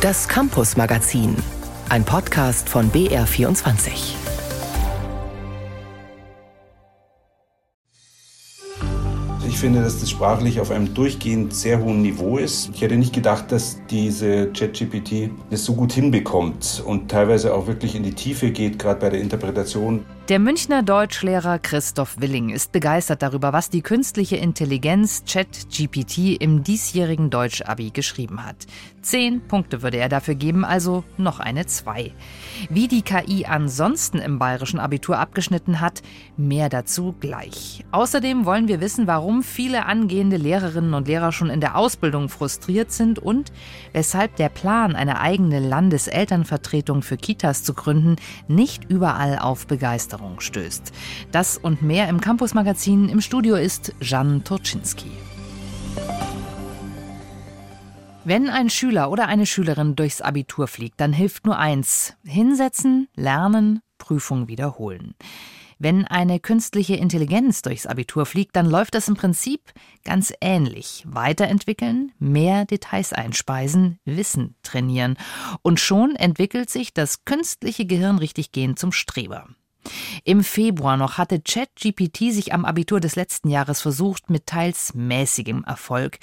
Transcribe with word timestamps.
Das 0.00 0.26
Campus 0.26 0.78
Magazin, 0.78 1.36
ein 1.90 2.04
Podcast 2.04 2.70
von 2.70 2.90
BR24. 2.90 4.14
Ich 9.46 9.58
finde, 9.58 9.82
dass 9.82 10.00
das 10.00 10.08
sprachlich 10.08 10.58
auf 10.58 10.70
einem 10.70 10.94
durchgehend 10.94 11.52
sehr 11.52 11.82
hohen 11.82 12.00
Niveau 12.00 12.38
ist. 12.38 12.70
Ich 12.72 12.80
hätte 12.80 12.96
nicht 12.96 13.12
gedacht, 13.12 13.52
dass 13.52 13.76
diese 13.90 14.50
ChatGPT 14.54 15.32
das 15.50 15.66
so 15.66 15.74
gut 15.74 15.92
hinbekommt 15.92 16.82
und 16.86 17.10
teilweise 17.10 17.52
auch 17.52 17.66
wirklich 17.66 17.94
in 17.94 18.02
die 18.02 18.14
Tiefe 18.14 18.52
geht, 18.52 18.78
gerade 18.78 19.00
bei 19.00 19.10
der 19.10 19.20
Interpretation. 19.20 20.06
Der 20.30 20.38
Münchner 20.38 20.84
Deutschlehrer 20.84 21.58
Christoph 21.58 22.20
Willing 22.20 22.50
ist 22.50 22.70
begeistert 22.70 23.20
darüber, 23.20 23.52
was 23.52 23.68
die 23.68 23.82
künstliche 23.82 24.36
Intelligenz 24.36 25.24
ChatGPT 25.28 26.40
im 26.40 26.62
diesjährigen 26.62 27.30
Deutsch-Abi 27.30 27.90
geschrieben 27.90 28.46
hat. 28.46 28.68
Zehn 29.02 29.40
Punkte 29.40 29.82
würde 29.82 29.96
er 29.96 30.08
dafür 30.08 30.36
geben, 30.36 30.64
also 30.64 31.02
noch 31.16 31.40
eine 31.40 31.66
zwei. 31.66 32.12
Wie 32.68 32.86
die 32.86 33.02
KI 33.02 33.46
ansonsten 33.46 34.18
im 34.18 34.38
bayerischen 34.38 34.78
Abitur 34.78 35.18
abgeschnitten 35.18 35.80
hat, 35.80 36.00
mehr 36.36 36.68
dazu 36.68 37.12
gleich. 37.18 37.84
Außerdem 37.90 38.44
wollen 38.44 38.68
wir 38.68 38.80
wissen, 38.80 39.08
warum 39.08 39.42
viele 39.42 39.86
angehende 39.86 40.36
Lehrerinnen 40.36 40.94
und 40.94 41.08
Lehrer 41.08 41.32
schon 41.32 41.50
in 41.50 41.60
der 41.60 41.76
Ausbildung 41.76 42.28
frustriert 42.28 42.92
sind 42.92 43.18
und 43.18 43.50
weshalb 43.92 44.36
der 44.36 44.48
Plan, 44.48 44.94
eine 44.94 45.20
eigene 45.20 45.58
Landeselternvertretung 45.58 47.02
für 47.02 47.16
Kitas 47.16 47.64
zu 47.64 47.74
gründen, 47.74 48.14
nicht 48.46 48.84
überall 48.84 49.36
auf 49.36 49.66
Begeisterung 49.66 50.19
Begeisterung 50.20 50.40
stößt. 50.40 50.92
Das 51.32 51.56
und 51.56 51.82
mehr 51.82 52.08
im 52.08 52.20
Campus 52.20 52.54
Magazin. 52.54 53.08
Im 53.08 53.20
Studio 53.20 53.56
ist 53.56 53.94
Jan 54.00 54.44
Turczynski. 54.44 55.10
Wenn 58.24 58.50
ein 58.50 58.68
Schüler 58.68 59.10
oder 59.10 59.28
eine 59.28 59.46
Schülerin 59.46 59.96
durchs 59.96 60.20
Abitur 60.20 60.68
fliegt, 60.68 61.00
dann 61.00 61.12
hilft 61.12 61.46
nur 61.46 61.58
eins: 61.58 62.16
hinsetzen, 62.24 63.08
lernen, 63.16 63.80
Prüfung 63.98 64.48
wiederholen. 64.48 65.14
Wenn 65.82 66.06
eine 66.06 66.40
künstliche 66.40 66.96
Intelligenz 66.96 67.62
durchs 67.62 67.86
Abitur 67.86 68.26
fliegt, 68.26 68.54
dann 68.54 68.66
läuft 68.66 68.94
das 68.94 69.08
im 69.08 69.14
Prinzip 69.14 69.62
ganz 70.04 70.30
ähnlich. 70.42 71.04
Weiterentwickeln, 71.08 72.12
mehr 72.18 72.66
Details 72.66 73.14
einspeisen, 73.14 73.98
Wissen 74.04 74.56
trainieren. 74.62 75.16
Und 75.62 75.80
schon 75.80 76.16
entwickelt 76.16 76.68
sich 76.68 76.92
das 76.92 77.24
künstliche 77.24 77.86
Gehirn 77.86 78.18
richtig 78.18 78.52
gehend 78.52 78.78
zum 78.78 78.92
Streber. 78.92 79.48
Im 80.24 80.44
Februar 80.44 80.96
noch 80.96 81.18
hatte 81.18 81.40
ChatGPT 81.40 82.32
sich 82.32 82.52
am 82.52 82.64
Abitur 82.64 83.00
des 83.00 83.16
letzten 83.16 83.48
Jahres 83.48 83.80
versucht, 83.80 84.30
mit 84.30 84.46
teils 84.46 84.94
mäßigem 84.94 85.64
Erfolg. 85.64 86.18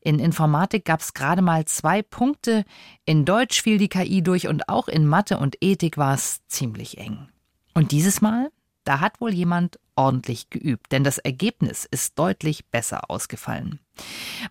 In 0.00 0.18
Informatik 0.18 0.84
gab 0.84 1.00
es 1.00 1.14
gerade 1.14 1.42
mal 1.42 1.64
zwei 1.64 2.02
Punkte, 2.02 2.64
in 3.04 3.24
Deutsch 3.24 3.62
fiel 3.62 3.78
die 3.78 3.88
KI 3.88 4.22
durch 4.22 4.48
und 4.48 4.68
auch 4.68 4.88
in 4.88 5.06
Mathe 5.06 5.38
und 5.38 5.56
Ethik 5.60 5.98
war 5.98 6.14
es 6.14 6.40
ziemlich 6.48 6.98
eng. 6.98 7.28
Und 7.74 7.92
dieses 7.92 8.20
Mal? 8.20 8.50
Da 8.84 9.00
hat 9.00 9.20
wohl 9.20 9.32
jemand 9.32 9.78
ordentlich 9.94 10.50
geübt, 10.50 10.90
denn 10.90 11.04
das 11.04 11.18
Ergebnis 11.18 11.86
ist 11.90 12.18
deutlich 12.18 12.66
besser 12.66 13.10
ausgefallen. 13.10 13.78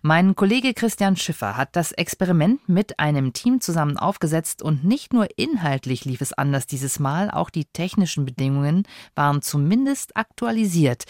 Mein 0.02 0.36
Kollege 0.36 0.72
Christian 0.72 1.16
Schiffer 1.16 1.56
hat 1.56 1.76
das 1.76 1.92
Experiment 1.92 2.68
mit 2.68 2.98
einem 2.98 3.32
Team 3.32 3.60
zusammen 3.60 3.98
aufgesetzt 3.98 4.62
und 4.62 4.84
nicht 4.84 5.12
nur 5.12 5.26
inhaltlich 5.36 6.04
lief 6.04 6.20
es 6.20 6.32
anders 6.32 6.66
dieses 6.66 6.98
Mal, 6.98 7.30
auch 7.30 7.50
die 7.50 7.64
technischen 7.66 8.24
Bedingungen 8.24 8.84
waren 9.14 9.42
zumindest 9.42 10.16
aktualisiert. 10.16 11.04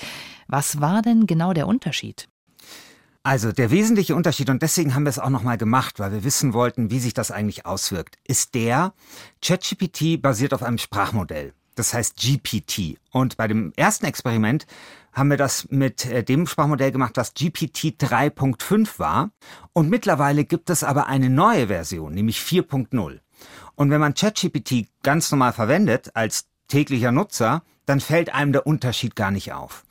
Was 0.48 0.80
war 0.80 1.02
denn 1.02 1.26
genau 1.26 1.52
der 1.52 1.68
Unterschied? 1.68 2.28
Also 3.24 3.52
der 3.52 3.70
wesentliche 3.70 4.16
Unterschied, 4.16 4.50
und 4.50 4.62
deswegen 4.62 4.96
haben 4.96 5.04
wir 5.04 5.10
es 5.10 5.20
auch 5.20 5.30
nochmal 5.30 5.56
gemacht, 5.56 6.00
weil 6.00 6.10
wir 6.10 6.24
wissen 6.24 6.54
wollten, 6.54 6.90
wie 6.90 6.98
sich 6.98 7.14
das 7.14 7.30
eigentlich 7.30 7.66
auswirkt, 7.66 8.16
ist 8.26 8.54
der, 8.56 8.94
ChatGPT 9.40 10.20
basiert 10.20 10.52
auf 10.52 10.64
einem 10.64 10.78
Sprachmodell. 10.78 11.54
Das 11.74 11.94
heißt 11.94 12.16
GPT. 12.16 12.98
Und 13.10 13.36
bei 13.36 13.48
dem 13.48 13.72
ersten 13.76 14.06
Experiment 14.06 14.66
haben 15.12 15.30
wir 15.30 15.36
das 15.36 15.68
mit 15.70 16.06
äh, 16.06 16.22
dem 16.24 16.46
Sprachmodell 16.46 16.92
gemacht, 16.92 17.16
was 17.16 17.34
GPT 17.34 17.96
3.5 18.00 18.98
war. 18.98 19.30
Und 19.72 19.90
mittlerweile 19.90 20.44
gibt 20.44 20.70
es 20.70 20.84
aber 20.84 21.06
eine 21.06 21.30
neue 21.30 21.68
Version, 21.68 22.14
nämlich 22.14 22.38
4.0. 22.38 23.20
Und 23.74 23.90
wenn 23.90 24.00
man 24.00 24.14
ChatGPT 24.14 24.88
ganz 25.02 25.30
normal 25.30 25.52
verwendet 25.52 26.10
als 26.14 26.46
täglicher 26.68 27.12
Nutzer, 27.12 27.62
dann 27.86 28.00
fällt 28.00 28.32
einem 28.32 28.52
der 28.52 28.66
Unterschied 28.66 29.16
gar 29.16 29.30
nicht 29.30 29.52
auf. 29.52 29.84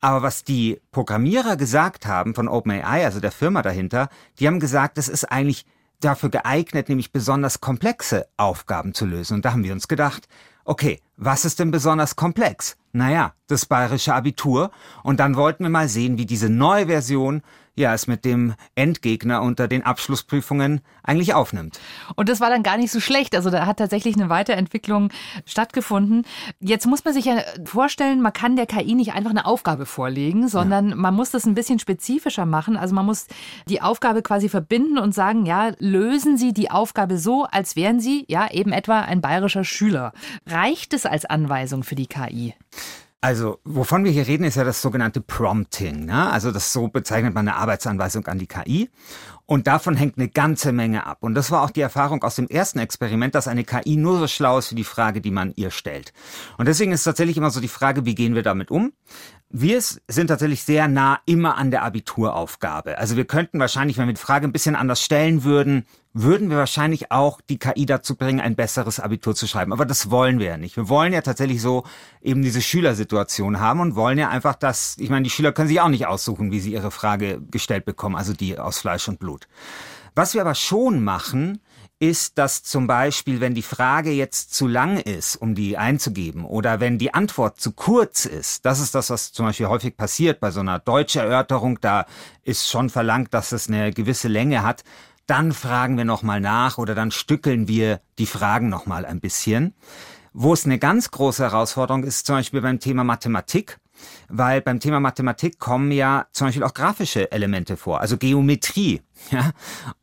Aber 0.00 0.22
was 0.22 0.44
die 0.44 0.80
Programmierer 0.92 1.56
gesagt 1.56 2.06
haben 2.06 2.34
von 2.34 2.48
OpenAI, 2.48 3.04
also 3.04 3.20
der 3.20 3.32
Firma 3.32 3.62
dahinter, 3.62 4.08
die 4.38 4.46
haben 4.46 4.60
gesagt, 4.60 4.98
es 4.98 5.08
ist 5.08 5.24
eigentlich 5.24 5.66
dafür 6.00 6.30
geeignet, 6.30 6.88
nämlich 6.88 7.10
besonders 7.10 7.60
komplexe 7.60 8.28
Aufgaben 8.36 8.94
zu 8.94 9.06
lösen. 9.06 9.34
Und 9.34 9.44
da 9.44 9.52
haben 9.52 9.64
wir 9.64 9.72
uns 9.72 9.88
gedacht, 9.88 10.28
okay, 10.68 11.00
was 11.16 11.44
ist 11.44 11.58
denn 11.58 11.70
besonders 11.70 12.14
komplex? 12.14 12.76
Naja, 12.92 13.32
das 13.46 13.64
bayerische 13.66 14.14
Abitur. 14.14 14.70
Und 15.02 15.18
dann 15.18 15.34
wollten 15.34 15.64
wir 15.64 15.70
mal 15.70 15.88
sehen, 15.88 16.18
wie 16.18 16.26
diese 16.26 16.50
neue 16.50 16.86
Version 16.86 17.42
ja 17.78 17.94
es 17.94 18.06
mit 18.06 18.24
dem 18.24 18.54
Endgegner 18.74 19.42
unter 19.42 19.68
den 19.68 19.84
Abschlussprüfungen 19.84 20.80
eigentlich 21.02 21.34
aufnimmt. 21.34 21.80
Und 22.16 22.28
das 22.28 22.40
war 22.40 22.50
dann 22.50 22.62
gar 22.62 22.76
nicht 22.76 22.90
so 22.90 23.00
schlecht. 23.00 23.34
Also 23.34 23.50
da 23.50 23.66
hat 23.66 23.78
tatsächlich 23.78 24.16
eine 24.16 24.28
Weiterentwicklung 24.28 25.10
stattgefunden. 25.46 26.24
Jetzt 26.60 26.86
muss 26.86 27.04
man 27.04 27.14
sich 27.14 27.24
ja 27.24 27.38
vorstellen, 27.64 28.20
man 28.20 28.32
kann 28.32 28.56
der 28.56 28.66
KI 28.66 28.94
nicht 28.94 29.12
einfach 29.12 29.30
eine 29.30 29.46
Aufgabe 29.46 29.86
vorlegen, 29.86 30.48
sondern 30.48 30.90
ja. 30.90 30.96
man 30.96 31.14
muss 31.14 31.30
das 31.30 31.46
ein 31.46 31.54
bisschen 31.54 31.78
spezifischer 31.78 32.46
machen. 32.46 32.76
Also 32.76 32.94
man 32.94 33.06
muss 33.06 33.26
die 33.68 33.80
Aufgabe 33.80 34.22
quasi 34.22 34.48
verbinden 34.48 34.98
und 34.98 35.14
sagen, 35.14 35.46
ja, 35.46 35.72
lösen 35.78 36.36
Sie 36.36 36.52
die 36.52 36.70
Aufgabe 36.70 37.18
so, 37.18 37.44
als 37.44 37.76
wären 37.76 38.00
Sie 38.00 38.24
ja 38.28 38.50
eben 38.50 38.72
etwa 38.72 39.00
ein 39.00 39.20
bayerischer 39.20 39.64
Schüler. 39.64 40.12
Reicht 40.46 40.92
es 40.94 41.06
als 41.06 41.24
Anweisung 41.24 41.82
für 41.82 41.94
die 41.94 42.06
KI? 42.06 42.54
Also, 43.20 43.58
wovon 43.64 44.04
wir 44.04 44.12
hier 44.12 44.28
reden, 44.28 44.44
ist 44.44 44.54
ja 44.54 44.62
das 44.62 44.80
sogenannte 44.80 45.20
Prompting. 45.20 46.04
Ne? 46.04 46.30
Also, 46.30 46.52
das 46.52 46.72
so 46.72 46.86
bezeichnet 46.86 47.34
man 47.34 47.48
eine 47.48 47.56
Arbeitsanweisung 47.56 48.24
an 48.28 48.38
die 48.38 48.46
KI. 48.46 48.90
Und 49.44 49.66
davon 49.66 49.96
hängt 49.96 50.18
eine 50.18 50.28
ganze 50.28 50.72
Menge 50.72 51.04
ab. 51.06 51.18
Und 51.22 51.34
das 51.34 51.50
war 51.50 51.62
auch 51.62 51.70
die 51.70 51.80
Erfahrung 51.80 52.22
aus 52.22 52.36
dem 52.36 52.46
ersten 52.48 52.78
Experiment, 52.78 53.34
dass 53.34 53.48
eine 53.48 53.64
KI 53.64 53.96
nur 53.96 54.18
so 54.20 54.28
schlau 54.28 54.58
ist 54.58 54.70
wie 54.70 54.76
die 54.76 54.84
Frage, 54.84 55.20
die 55.20 55.30
man 55.32 55.52
ihr 55.56 55.70
stellt. 55.70 56.12
Und 56.58 56.68
deswegen 56.68 56.92
ist 56.92 57.02
tatsächlich 57.02 57.38
immer 57.38 57.50
so 57.50 57.60
die 57.60 57.66
Frage, 57.66 58.04
wie 58.04 58.14
gehen 58.14 58.36
wir 58.36 58.42
damit 58.42 58.70
um? 58.70 58.92
Wir 59.50 59.80
sind 59.80 60.26
tatsächlich 60.26 60.62
sehr 60.62 60.88
nah 60.88 61.20
immer 61.24 61.56
an 61.56 61.70
der 61.70 61.82
Abituraufgabe. 61.82 62.98
Also 62.98 63.16
wir 63.16 63.24
könnten 63.24 63.58
wahrscheinlich, 63.58 63.96
wenn 63.96 64.06
wir 64.06 64.12
die 64.12 64.20
Frage 64.20 64.46
ein 64.46 64.52
bisschen 64.52 64.76
anders 64.76 65.02
stellen 65.02 65.42
würden, 65.42 65.86
würden 66.12 66.50
wir 66.50 66.58
wahrscheinlich 66.58 67.10
auch 67.12 67.40
die 67.40 67.58
KI 67.58 67.86
dazu 67.86 68.14
bringen, 68.14 68.40
ein 68.40 68.56
besseres 68.56 69.00
Abitur 69.00 69.34
zu 69.34 69.46
schreiben. 69.46 69.72
Aber 69.72 69.86
das 69.86 70.10
wollen 70.10 70.38
wir 70.38 70.46
ja 70.46 70.56
nicht. 70.58 70.76
Wir 70.76 70.90
wollen 70.90 71.14
ja 71.14 71.22
tatsächlich 71.22 71.62
so 71.62 71.84
eben 72.20 72.42
diese 72.42 72.60
Schülersituation 72.60 73.58
haben 73.58 73.80
und 73.80 73.94
wollen 73.94 74.18
ja 74.18 74.28
einfach, 74.28 74.54
dass, 74.54 74.98
ich 74.98 75.08
meine, 75.08 75.22
die 75.22 75.30
Schüler 75.30 75.52
können 75.52 75.68
sich 75.68 75.80
auch 75.80 75.88
nicht 75.88 76.06
aussuchen, 76.06 76.50
wie 76.50 76.60
sie 76.60 76.74
ihre 76.74 76.90
Frage 76.90 77.40
gestellt 77.50 77.86
bekommen, 77.86 78.16
also 78.16 78.34
die 78.34 78.58
aus 78.58 78.78
Fleisch 78.78 79.08
und 79.08 79.18
Blut. 79.18 79.48
Was 80.14 80.34
wir 80.34 80.42
aber 80.42 80.56
schon 80.56 81.02
machen, 81.02 81.60
ist, 82.00 82.38
dass 82.38 82.62
zum 82.62 82.86
Beispiel, 82.86 83.40
wenn 83.40 83.54
die 83.54 83.62
Frage 83.62 84.10
jetzt 84.10 84.54
zu 84.54 84.68
lang 84.68 84.98
ist, 84.98 85.36
um 85.36 85.54
die 85.54 85.76
einzugeben, 85.76 86.44
oder 86.44 86.80
wenn 86.80 86.98
die 86.98 87.12
Antwort 87.12 87.60
zu 87.60 87.72
kurz 87.72 88.24
ist, 88.24 88.64
das 88.64 88.80
ist 88.80 88.94
das, 88.94 89.10
was 89.10 89.32
zum 89.32 89.46
Beispiel 89.46 89.66
häufig 89.66 89.96
passiert 89.96 90.38
bei 90.40 90.50
so 90.50 90.60
einer 90.60 90.78
deutschen 90.78 91.22
Erörterung, 91.22 91.80
da 91.80 92.06
ist 92.44 92.68
schon 92.68 92.88
verlangt, 92.88 93.34
dass 93.34 93.52
es 93.52 93.68
eine 93.68 93.92
gewisse 93.92 94.28
Länge 94.28 94.62
hat, 94.62 94.84
dann 95.26 95.52
fragen 95.52 95.96
wir 95.96 96.04
nochmal 96.04 96.40
nach 96.40 96.78
oder 96.78 96.94
dann 96.94 97.10
stückeln 97.10 97.68
wir 97.68 98.00
die 98.18 98.26
Fragen 98.26 98.68
nochmal 98.68 99.04
ein 99.04 99.20
bisschen. 99.20 99.74
Wo 100.32 100.52
es 100.52 100.64
eine 100.64 100.78
ganz 100.78 101.10
große 101.10 101.42
Herausforderung 101.42 102.04
ist, 102.04 102.26
zum 102.26 102.36
Beispiel 102.36 102.60
beim 102.60 102.80
Thema 102.80 103.02
Mathematik, 103.02 103.78
weil 104.28 104.60
beim 104.60 104.80
Thema 104.80 105.00
Mathematik 105.00 105.58
kommen 105.58 105.92
ja 105.92 106.26
zum 106.32 106.48
Beispiel 106.48 106.64
auch 106.64 106.74
grafische 106.74 107.30
Elemente 107.32 107.76
vor, 107.76 108.00
also 108.00 108.16
Geometrie. 108.16 109.02
Ja? 109.32 109.50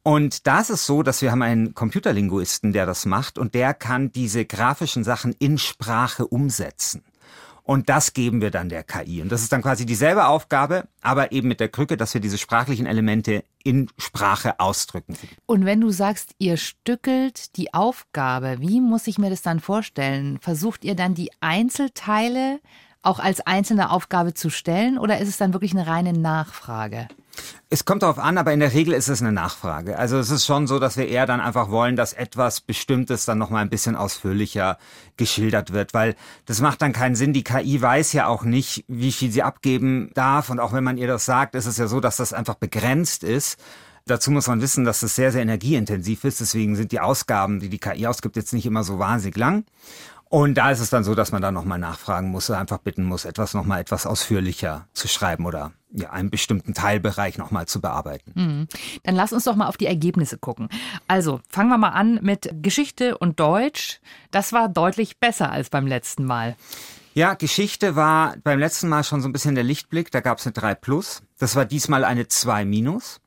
Und 0.03 0.45
da 0.45 0.59
ist 0.59 0.69
es 0.69 0.85
so, 0.85 1.01
dass 1.01 1.22
wir 1.22 1.31
haben 1.31 1.41
einen 1.41 1.73
Computerlinguisten, 1.73 2.73
der 2.73 2.85
das 2.85 3.05
macht 3.05 3.37
und 3.37 3.55
der 3.55 3.73
kann 3.73 4.11
diese 4.11 4.43
grafischen 4.43 5.05
Sachen 5.05 5.34
in 5.40 5.58
Sprache 5.58 6.28
umsetzen. 6.28 7.02
Und 7.66 7.90
das 7.90 8.14
geben 8.14 8.41
wir 8.41 8.52
dann 8.52 8.70
der 8.70 8.84
KI. 8.84 9.23
Und 9.23 9.31
das 9.31 9.41
ist 9.41 9.52
dann 9.52 9.64
quasi 9.64 9.87
dieselbe 9.87 10.28
Aufgabe, 10.28 10.87
aber 11.02 11.31
eben 11.31 11.47
mit 11.47 11.59
der 11.59 11.67
Krücke, 11.67 11.97
dass 11.97 12.14
wir 12.14 12.22
diese 12.22 12.37
sprachlichen 12.37 12.85
Elemente 12.85 13.43
in 13.64 13.90
Sprache 13.97 14.59
ausdrücken. 14.59 15.17
Und 15.47 15.66
wenn 15.66 15.81
du 15.81 15.90
sagst, 15.90 16.35
ihr 16.37 16.58
stückelt 16.58 17.58
die 17.58 17.73
Aufgabe, 17.73 18.58
wie 18.59 18.81
muss 18.81 19.08
ich 19.08 19.17
mir 19.17 19.31
das 19.31 19.41
dann 19.41 19.59
vorstellen? 19.59 20.37
Versucht 20.40 20.85
ihr 20.85 20.96
dann 20.96 21.16
die 21.16 21.31
Einzelteile 21.40 22.59
auch 23.05 23.19
als 23.19 23.41
einzelne 23.41 23.91
Aufgabe 23.91 24.34
zu 24.34 24.49
stellen 24.49 24.97
oder 24.97 25.19
ist 25.19 25.29
es 25.29 25.37
dann 25.37 25.53
wirklich 25.53 25.73
eine 25.73 25.87
reine 25.87 26.13
Nachfrage? 26.13 27.07
Es 27.69 27.84
kommt 27.84 28.03
darauf 28.03 28.19
an, 28.19 28.37
aber 28.37 28.53
in 28.53 28.61
der 28.61 28.73
Regel 28.73 28.93
ist 28.93 29.09
es 29.09 29.22
eine 29.22 29.31
Nachfrage. 29.31 29.99
Also 29.99 30.17
es 30.17 30.29
ist 30.29 30.46
schon 30.46 30.67
so, 30.67 30.79
dass 30.79 30.96
wir 30.96 31.07
eher 31.07 31.25
dann 31.25 31.41
einfach 31.41 31.69
wollen, 31.69 31.96
dass 31.96 32.13
etwas 32.13 32.61
Bestimmtes 32.61 33.25
dann 33.25 33.37
nochmal 33.37 33.61
ein 33.61 33.69
bisschen 33.69 33.96
ausführlicher 33.96 34.78
geschildert 35.17 35.73
wird, 35.73 35.93
weil 35.93 36.16
das 36.46 36.61
macht 36.61 36.81
dann 36.81 36.93
keinen 36.93 37.16
Sinn. 37.16 37.34
Die 37.34 37.43
KI 37.43 37.81
weiß 37.81 38.13
ja 38.13 38.28
auch 38.28 38.43
nicht, 38.43 38.85
wie 38.87 39.11
viel 39.11 39.31
sie 39.31 39.43
abgeben 39.43 40.11
darf 40.13 40.49
und 40.49 40.59
auch 40.59 40.73
wenn 40.73 40.84
man 40.84 40.97
ihr 40.97 41.08
das 41.08 41.25
sagt, 41.25 41.55
ist 41.55 41.66
es 41.66 41.78
ja 41.78 41.87
so, 41.87 41.99
dass 41.99 42.17
das 42.17 42.34
einfach 42.34 42.55
begrenzt 42.55 43.23
ist. 43.23 43.58
Dazu 44.08 44.29
muss 44.29 44.46
man 44.47 44.61
wissen, 44.61 44.85
dass 44.85 45.01
es 45.01 45.16
sehr, 45.16 45.31
sehr 45.31 45.41
energieintensiv 45.41 46.25
ist. 46.25 46.40
Deswegen 46.40 46.75
sind 46.75 46.91
die 46.91 46.99
Ausgaben, 46.99 47.59
die 47.59 47.69
die 47.69 47.79
KI 47.79 48.05
ausgibt, 48.05 48.35
jetzt 48.35 48.53
nicht 48.53 48.67
immer 48.67 48.84
so 48.84 48.99
wahnsinnig 48.99 49.35
lang. 49.35 49.66
Und 50.35 50.55
da 50.55 50.70
ist 50.70 50.82
es 50.82 50.90
dann 50.90 51.05
so, 51.05 51.16
dass 51.16 51.32
man 51.32 51.41
da 51.41 51.49
nochmal 51.49 51.79
nachfragen 51.79 52.29
muss, 52.29 52.52
einfach 52.52 52.79
bitten 52.79 53.05
muss, 53.05 53.23
etwas 53.23 53.53
nochmal 53.53 53.79
etwas 53.79 54.05
ausführlicher 54.05 54.85
zu 54.91 55.08
schreiben 55.08 55.46
oder 55.46 55.72
ja, 55.93 56.09
einen 56.09 56.29
bestimmten 56.29 56.73
Teilbereich 56.73 57.37
nochmal 57.37 57.67
zu 57.67 57.79
bearbeiten. 57.79 58.34
Mhm. 58.35 58.67
Dann 59.03 59.16
lass 59.16 59.32
uns 59.32 59.46
doch 59.46 59.55
mal 59.55 59.70
auf 59.70 59.78
die 59.78 59.85
Ergebnisse 59.85 60.37
gucken. 60.37 60.67
Also 61.08 61.40
fangen 61.47 61.70
wir 61.70 61.78
mal 61.78 61.91
an 61.91 62.20
mit 62.22 62.49
Geschichte 62.61 63.17
und 63.17 63.40
Deutsch. 63.40 64.02
Das 64.32 64.52
war 64.52 64.67
deutlich 64.67 65.20
besser 65.20 65.53
als 65.53 65.70
beim 65.70 65.87
letzten 65.87 66.26
Mal. 66.26 66.58
Ja, 67.14 67.35
Geschichte 67.35 67.96
war 67.96 68.35
beim 68.43 68.59
letzten 68.59 68.90
Mal 68.90 69.05
schon 69.05 69.22
so 69.22 69.29
ein 69.29 69.32
bisschen 69.32 69.55
der 69.55 69.64
Lichtblick. 69.64 70.11
Da 70.11 70.20
gab 70.20 70.40
es 70.40 70.46
eine 70.46 70.52
3 70.52 70.76
plus. 70.76 71.23
Das 71.40 71.55
war 71.55 71.64
diesmal 71.64 72.03
eine 72.03 72.28
2 72.28 72.66
minus. 72.66 73.22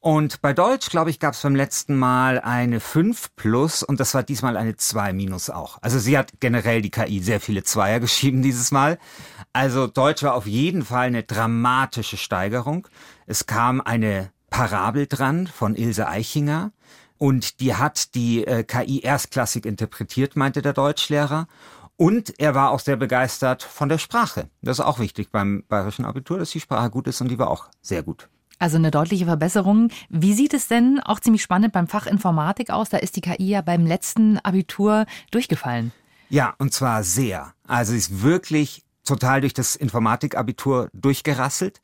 Und 0.00 0.40
bei 0.42 0.52
Deutsch, 0.52 0.90
glaube 0.90 1.10
ich, 1.10 1.18
gab 1.18 1.34
es 1.34 1.42
beim 1.42 1.56
letzten 1.56 1.96
Mal 1.96 2.38
eine 2.38 2.78
5 2.78 3.34
plus 3.34 3.82
und 3.82 3.98
das 3.98 4.14
war 4.14 4.22
diesmal 4.22 4.56
eine 4.56 4.76
2 4.76 5.12
minus 5.12 5.50
auch. 5.50 5.78
Also 5.82 5.98
sie 5.98 6.16
hat 6.16 6.34
generell 6.38 6.82
die 6.82 6.90
KI 6.90 7.20
sehr 7.20 7.40
viele 7.40 7.64
Zweier 7.64 7.98
geschrieben 8.00 8.42
dieses 8.42 8.70
Mal. 8.70 8.98
Also 9.52 9.88
Deutsch 9.88 10.22
war 10.22 10.34
auf 10.34 10.46
jeden 10.46 10.84
Fall 10.84 11.08
eine 11.08 11.24
dramatische 11.24 12.16
Steigerung. 12.16 12.86
Es 13.26 13.46
kam 13.46 13.80
eine 13.80 14.30
Parabel 14.50 15.08
dran 15.08 15.48
von 15.48 15.74
Ilse 15.74 16.06
Eichinger 16.06 16.70
und 17.16 17.58
die 17.58 17.74
hat 17.74 18.14
die 18.14 18.46
äh, 18.46 18.62
KI 18.62 19.00
erstklassig 19.00 19.66
interpretiert, 19.66 20.36
meinte 20.36 20.62
der 20.62 20.74
Deutschlehrer. 20.74 21.48
Und 21.96 22.38
er 22.38 22.54
war 22.54 22.70
auch 22.70 22.78
sehr 22.78 22.96
begeistert 22.96 23.64
von 23.64 23.88
der 23.88 23.98
Sprache. 23.98 24.48
Das 24.62 24.78
ist 24.78 24.84
auch 24.84 25.00
wichtig 25.00 25.32
beim 25.32 25.64
bayerischen 25.68 26.04
Abitur, 26.04 26.38
dass 26.38 26.50
die 26.50 26.60
Sprache 26.60 26.90
gut 26.90 27.08
ist 27.08 27.20
und 27.20 27.26
die 27.26 27.40
war 27.40 27.50
auch 27.50 27.66
sehr 27.82 28.04
gut. 28.04 28.28
Also 28.58 28.76
eine 28.76 28.90
deutliche 28.90 29.26
Verbesserung. 29.26 29.90
Wie 30.08 30.34
sieht 30.34 30.52
es 30.54 30.68
denn, 30.68 31.00
auch 31.04 31.20
ziemlich 31.20 31.42
spannend, 31.42 31.72
beim 31.72 31.86
Fach 31.86 32.06
Informatik 32.06 32.70
aus? 32.70 32.88
Da 32.88 32.96
ist 32.98 33.16
die 33.16 33.20
KI 33.20 33.48
ja 33.48 33.62
beim 33.62 33.86
letzten 33.86 34.38
Abitur 34.38 35.06
durchgefallen. 35.30 35.92
Ja, 36.28 36.54
und 36.58 36.74
zwar 36.74 37.04
sehr. 37.04 37.52
Also 37.66 37.92
sie 37.92 37.98
ist 37.98 38.22
wirklich 38.22 38.82
total 39.04 39.40
durch 39.40 39.54
das 39.54 39.76
Informatikabitur 39.76 40.90
durchgerasselt. 40.92 41.80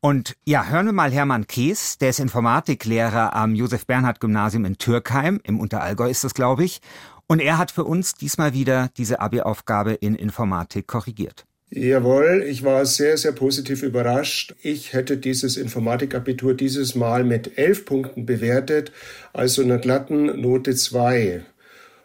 Und 0.00 0.36
ja, 0.44 0.64
hören 0.64 0.86
wir 0.86 0.92
mal 0.92 1.12
Hermann 1.12 1.46
Kees, 1.46 1.96
der 1.98 2.10
ist 2.10 2.20
Informatiklehrer 2.20 3.34
am 3.36 3.54
Josef 3.54 3.86
Bernhard 3.86 4.20
Gymnasium 4.20 4.64
in 4.64 4.76
Türkheim, 4.76 5.40
im 5.44 5.60
Unterallgäu 5.60 6.10
ist 6.10 6.24
das, 6.24 6.34
glaube 6.34 6.64
ich. 6.64 6.80
Und 7.28 7.40
er 7.40 7.56
hat 7.56 7.70
für 7.70 7.84
uns 7.84 8.14
diesmal 8.14 8.52
wieder 8.52 8.88
diese 8.96 9.20
Abi-Aufgabe 9.20 9.92
in 9.92 10.16
Informatik 10.16 10.88
korrigiert. 10.88 11.46
Jawohl, 11.74 12.44
ich 12.46 12.64
war 12.64 12.84
sehr, 12.84 13.16
sehr 13.16 13.32
positiv 13.32 13.82
überrascht. 13.82 14.54
Ich 14.62 14.92
hätte 14.92 15.16
dieses 15.16 15.56
Informatikabitur 15.56 16.52
dieses 16.52 16.94
Mal 16.94 17.24
mit 17.24 17.56
elf 17.56 17.86
Punkten 17.86 18.26
bewertet, 18.26 18.92
also 19.32 19.62
einer 19.62 19.78
glatten 19.78 20.38
Note 20.42 20.74
zwei. 20.74 21.40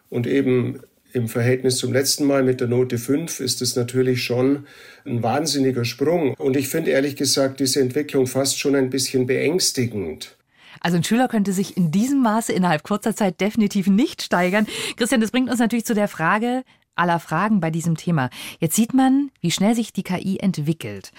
Und 0.08 0.26
eben 0.26 0.80
im 1.12 1.28
Verhältnis 1.28 1.76
zum 1.76 1.92
letzten 1.92 2.24
Mal 2.24 2.44
mit 2.44 2.62
der 2.62 2.68
Note 2.68 2.96
5 2.96 3.40
ist 3.40 3.60
es 3.60 3.76
natürlich 3.76 4.22
schon 4.22 4.66
ein 5.04 5.22
wahnsinniger 5.22 5.84
Sprung. 5.84 6.32
Und 6.38 6.56
ich 6.56 6.68
finde 6.68 6.92
ehrlich 6.92 7.16
gesagt 7.16 7.60
diese 7.60 7.80
Entwicklung 7.80 8.26
fast 8.26 8.58
schon 8.58 8.74
ein 8.74 8.88
bisschen 8.88 9.26
beängstigend. 9.26 10.34
Also 10.80 10.96
ein 10.96 11.04
Schüler 11.04 11.28
könnte 11.28 11.52
sich 11.52 11.76
in 11.76 11.90
diesem 11.90 12.22
Maße 12.22 12.54
innerhalb 12.54 12.84
kurzer 12.84 13.14
Zeit 13.14 13.38
definitiv 13.38 13.86
nicht 13.86 14.22
steigern. 14.22 14.66
Christian, 14.96 15.20
das 15.20 15.30
bringt 15.30 15.50
uns 15.50 15.58
natürlich 15.58 15.84
zu 15.84 15.94
der 15.94 16.08
Frage, 16.08 16.62
aller 16.98 17.20
Fragen 17.20 17.60
bei 17.60 17.70
diesem 17.70 17.96
Thema. 17.96 18.30
Jetzt 18.60 18.76
sieht 18.76 18.94
man, 18.94 19.30
wie 19.40 19.50
schnell 19.50 19.74
sich 19.74 19.92
die 19.92 20.02
KI 20.02 20.38
entwickelt. 20.38 21.12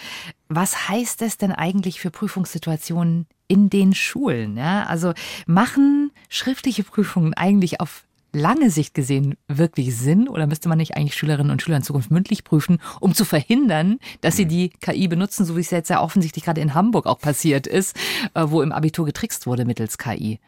Was 0.48 0.90
heißt 0.90 1.22
es 1.22 1.38
denn 1.38 1.52
eigentlich 1.52 2.00
für 2.00 2.12
Prüfungssituationen 2.12 3.28
in 3.48 3.70
den 3.70 3.94
Schulen? 3.94 4.58
Ja, 4.58 4.84
also 4.84 5.14
machen 5.46 6.12
schriftliche 6.30 6.84
Prüfungen 6.84 7.34
eigentlich 7.34 7.82
auf 7.82 8.04
lange 8.32 8.70
Sicht 8.70 8.94
gesehen 8.94 9.36
wirklich 9.48 9.96
Sinn 9.96 10.28
oder 10.28 10.48
müsste 10.48 10.70
man 10.70 10.78
nicht 10.78 10.96
eigentlich 10.96 11.16
Schülerinnen 11.16 11.52
und 11.52 11.62
Schüler 11.62 11.78
in 11.78 11.84
Zukunft 11.84 12.12
mündlich 12.12 12.44
prüfen, 12.44 12.80
um 13.00 13.16
zu 13.16 13.26
verhindern, 13.26 14.00
dass 14.22 14.36
sie 14.36 14.46
die 14.46 14.70
KI 14.70 15.08
benutzen, 15.08 15.46
so 15.46 15.56
wie 15.56 15.62
es 15.62 15.72
jetzt 15.72 15.90
ja 15.90 16.02
offensichtlich 16.02 16.46
gerade 16.46 16.62
in 16.62 16.74
Hamburg 16.74 17.06
auch 17.08 17.20
passiert 17.20 17.66
ist, 17.66 17.96
äh, 18.36 18.46
wo 18.48 18.62
im 18.62 18.72
Abitur 18.72 19.06
getrickst 19.06 19.48
wurde 19.48 19.66
mittels 19.66 19.98
KI? 19.98 20.40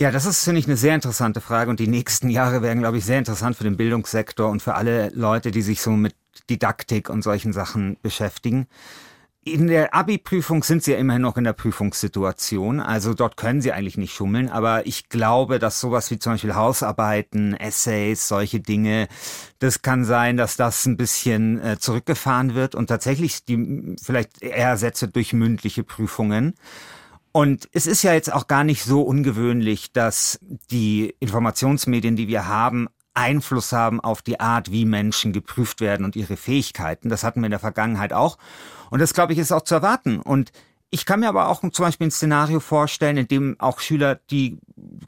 Ja, 0.00 0.12
das 0.12 0.26
ist, 0.26 0.44
finde 0.44 0.60
ich, 0.60 0.66
eine 0.68 0.76
sehr 0.76 0.94
interessante 0.94 1.40
Frage 1.40 1.70
und 1.70 1.80
die 1.80 1.88
nächsten 1.88 2.30
Jahre 2.30 2.62
werden, 2.62 2.78
glaube 2.78 2.98
ich, 2.98 3.04
sehr 3.04 3.18
interessant 3.18 3.56
für 3.56 3.64
den 3.64 3.76
Bildungssektor 3.76 4.48
und 4.48 4.62
für 4.62 4.76
alle 4.76 5.10
Leute, 5.12 5.50
die 5.50 5.60
sich 5.60 5.82
so 5.82 5.90
mit 5.90 6.14
Didaktik 6.48 7.10
und 7.10 7.22
solchen 7.22 7.52
Sachen 7.52 7.96
beschäftigen. 8.00 8.68
In 9.42 9.66
der 9.66 9.96
Abi-Prüfung 9.96 10.62
sind 10.62 10.84
sie 10.84 10.92
ja 10.92 10.98
immerhin 10.98 11.22
noch 11.22 11.36
in 11.36 11.42
der 11.42 11.52
Prüfungssituation, 11.52 12.78
also 12.78 13.12
dort 13.12 13.36
können 13.36 13.60
sie 13.60 13.72
eigentlich 13.72 13.96
nicht 13.96 14.14
schummeln, 14.14 14.48
aber 14.48 14.86
ich 14.86 15.08
glaube, 15.08 15.58
dass 15.58 15.80
sowas 15.80 16.12
wie 16.12 16.20
zum 16.20 16.34
Beispiel 16.34 16.54
Hausarbeiten, 16.54 17.54
Essays, 17.54 18.28
solche 18.28 18.60
Dinge, 18.60 19.08
das 19.58 19.82
kann 19.82 20.04
sein, 20.04 20.36
dass 20.36 20.54
das 20.54 20.86
ein 20.86 20.96
bisschen 20.96 21.60
äh, 21.60 21.76
zurückgefahren 21.80 22.54
wird 22.54 22.76
und 22.76 22.86
tatsächlich 22.86 23.44
die 23.44 23.96
vielleicht 24.00 24.42
eher 24.42 24.68
ersetzt 24.68 25.08
durch 25.12 25.32
mündliche 25.32 25.82
Prüfungen. 25.82 26.54
Und 27.32 27.68
es 27.72 27.86
ist 27.86 28.02
ja 28.02 28.12
jetzt 28.12 28.32
auch 28.32 28.46
gar 28.46 28.64
nicht 28.64 28.84
so 28.84 29.02
ungewöhnlich, 29.02 29.92
dass 29.92 30.38
die 30.70 31.14
Informationsmedien, 31.20 32.16
die 32.16 32.28
wir 32.28 32.48
haben, 32.48 32.88
Einfluss 33.14 33.72
haben 33.72 34.00
auf 34.00 34.22
die 34.22 34.40
Art, 34.40 34.70
wie 34.70 34.84
Menschen 34.84 35.32
geprüft 35.32 35.80
werden 35.80 36.04
und 36.04 36.16
ihre 36.16 36.36
Fähigkeiten. 36.36 37.08
Das 37.08 37.24
hatten 37.24 37.40
wir 37.40 37.46
in 37.46 37.50
der 37.50 37.58
Vergangenheit 37.58 38.12
auch. 38.12 38.38
Und 38.90 39.00
das, 39.00 39.12
glaube 39.12 39.32
ich, 39.32 39.38
ist 39.38 39.52
auch 39.52 39.62
zu 39.62 39.74
erwarten. 39.74 40.20
Und 40.20 40.52
ich 40.90 41.04
kann 41.04 41.20
mir 41.20 41.28
aber 41.28 41.48
auch 41.48 41.60
zum 41.60 41.84
Beispiel 41.84 42.06
ein 42.06 42.12
Szenario 42.12 42.60
vorstellen, 42.60 43.16
in 43.16 43.28
dem 43.28 43.56
auch 43.58 43.80
Schüler 43.80 44.20
die 44.30 44.58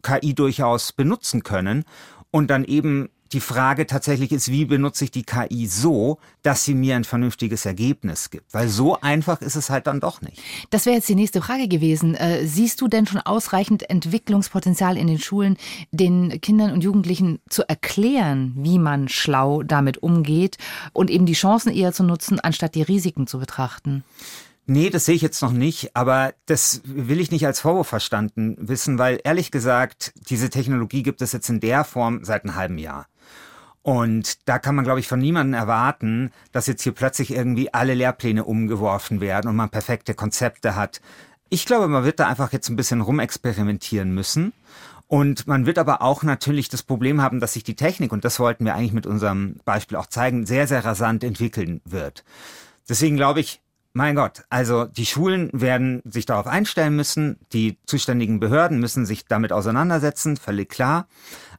KI 0.02 0.34
durchaus 0.34 0.92
benutzen 0.92 1.42
können 1.42 1.84
und 2.30 2.48
dann 2.50 2.64
eben 2.64 3.08
die 3.32 3.40
Frage 3.40 3.86
tatsächlich 3.86 4.32
ist, 4.32 4.50
wie 4.50 4.64
benutze 4.64 5.04
ich 5.04 5.10
die 5.10 5.22
KI 5.22 5.66
so, 5.66 6.18
dass 6.42 6.64
sie 6.64 6.74
mir 6.74 6.96
ein 6.96 7.04
vernünftiges 7.04 7.64
Ergebnis 7.64 8.30
gibt? 8.30 8.52
Weil 8.52 8.68
so 8.68 9.00
einfach 9.00 9.40
ist 9.40 9.56
es 9.56 9.70
halt 9.70 9.86
dann 9.86 10.00
doch 10.00 10.20
nicht. 10.20 10.42
Das 10.70 10.86
wäre 10.86 10.96
jetzt 10.96 11.08
die 11.08 11.14
nächste 11.14 11.40
Frage 11.40 11.68
gewesen. 11.68 12.14
Äh, 12.14 12.46
siehst 12.46 12.80
du 12.80 12.88
denn 12.88 13.06
schon 13.06 13.20
ausreichend 13.20 13.88
Entwicklungspotenzial 13.88 14.96
in 14.96 15.06
den 15.06 15.18
Schulen, 15.18 15.56
den 15.92 16.40
Kindern 16.40 16.72
und 16.72 16.82
Jugendlichen 16.82 17.38
zu 17.48 17.68
erklären, 17.68 18.52
wie 18.56 18.78
man 18.78 19.08
schlau 19.08 19.62
damit 19.62 19.98
umgeht 20.02 20.58
und 20.92 21.10
eben 21.10 21.26
die 21.26 21.34
Chancen 21.34 21.72
eher 21.72 21.92
zu 21.92 22.02
nutzen, 22.02 22.40
anstatt 22.40 22.74
die 22.74 22.82
Risiken 22.82 23.26
zu 23.26 23.38
betrachten? 23.38 24.04
Nee, 24.72 24.88
das 24.88 25.04
sehe 25.04 25.16
ich 25.16 25.22
jetzt 25.22 25.42
noch 25.42 25.50
nicht, 25.50 25.96
aber 25.96 26.32
das 26.46 26.82
will 26.84 27.18
ich 27.18 27.32
nicht 27.32 27.44
als 27.44 27.58
Vorwurf 27.58 27.88
verstanden 27.88 28.56
wissen, 28.60 28.98
weil 28.98 29.18
ehrlich 29.24 29.50
gesagt, 29.50 30.12
diese 30.28 30.48
Technologie 30.48 31.02
gibt 31.02 31.22
es 31.22 31.32
jetzt 31.32 31.48
in 31.48 31.58
der 31.58 31.82
Form 31.82 32.24
seit 32.24 32.44
einem 32.44 32.54
halben 32.54 32.78
Jahr. 32.78 33.06
Und 33.82 34.48
da 34.48 34.58
kann 34.58 34.74
man, 34.74 34.84
glaube 34.84 35.00
ich, 35.00 35.08
von 35.08 35.20
niemandem 35.20 35.54
erwarten, 35.54 36.32
dass 36.52 36.66
jetzt 36.66 36.82
hier 36.82 36.92
plötzlich 36.92 37.32
irgendwie 37.32 37.72
alle 37.72 37.94
Lehrpläne 37.94 38.44
umgeworfen 38.44 39.20
werden 39.20 39.48
und 39.48 39.56
man 39.56 39.70
perfekte 39.70 40.14
Konzepte 40.14 40.76
hat. 40.76 41.00
Ich 41.48 41.64
glaube, 41.64 41.88
man 41.88 42.04
wird 42.04 42.20
da 42.20 42.28
einfach 42.28 42.52
jetzt 42.52 42.68
ein 42.68 42.76
bisschen 42.76 43.00
rumexperimentieren 43.00 44.12
müssen. 44.12 44.52
Und 45.08 45.48
man 45.48 45.66
wird 45.66 45.78
aber 45.78 46.02
auch 46.02 46.22
natürlich 46.22 46.68
das 46.68 46.84
Problem 46.84 47.20
haben, 47.20 47.40
dass 47.40 47.54
sich 47.54 47.64
die 47.64 47.74
Technik, 47.74 48.12
und 48.12 48.24
das 48.24 48.38
wollten 48.38 48.64
wir 48.64 48.76
eigentlich 48.76 48.92
mit 48.92 49.06
unserem 49.06 49.56
Beispiel 49.64 49.96
auch 49.96 50.06
zeigen, 50.06 50.46
sehr, 50.46 50.68
sehr 50.68 50.84
rasant 50.84 51.24
entwickeln 51.24 51.80
wird. 51.84 52.22
Deswegen 52.88 53.16
glaube 53.16 53.40
ich, 53.40 53.60
mein 53.92 54.14
Gott, 54.14 54.44
also 54.50 54.84
die 54.84 55.06
Schulen 55.06 55.50
werden 55.52 56.00
sich 56.04 56.24
darauf 56.24 56.46
einstellen 56.46 56.94
müssen, 56.94 57.38
die 57.52 57.76
zuständigen 57.86 58.38
Behörden 58.38 58.78
müssen 58.78 59.04
sich 59.04 59.24
damit 59.26 59.52
auseinandersetzen, 59.52 60.36
völlig 60.36 60.68
klar. 60.68 61.08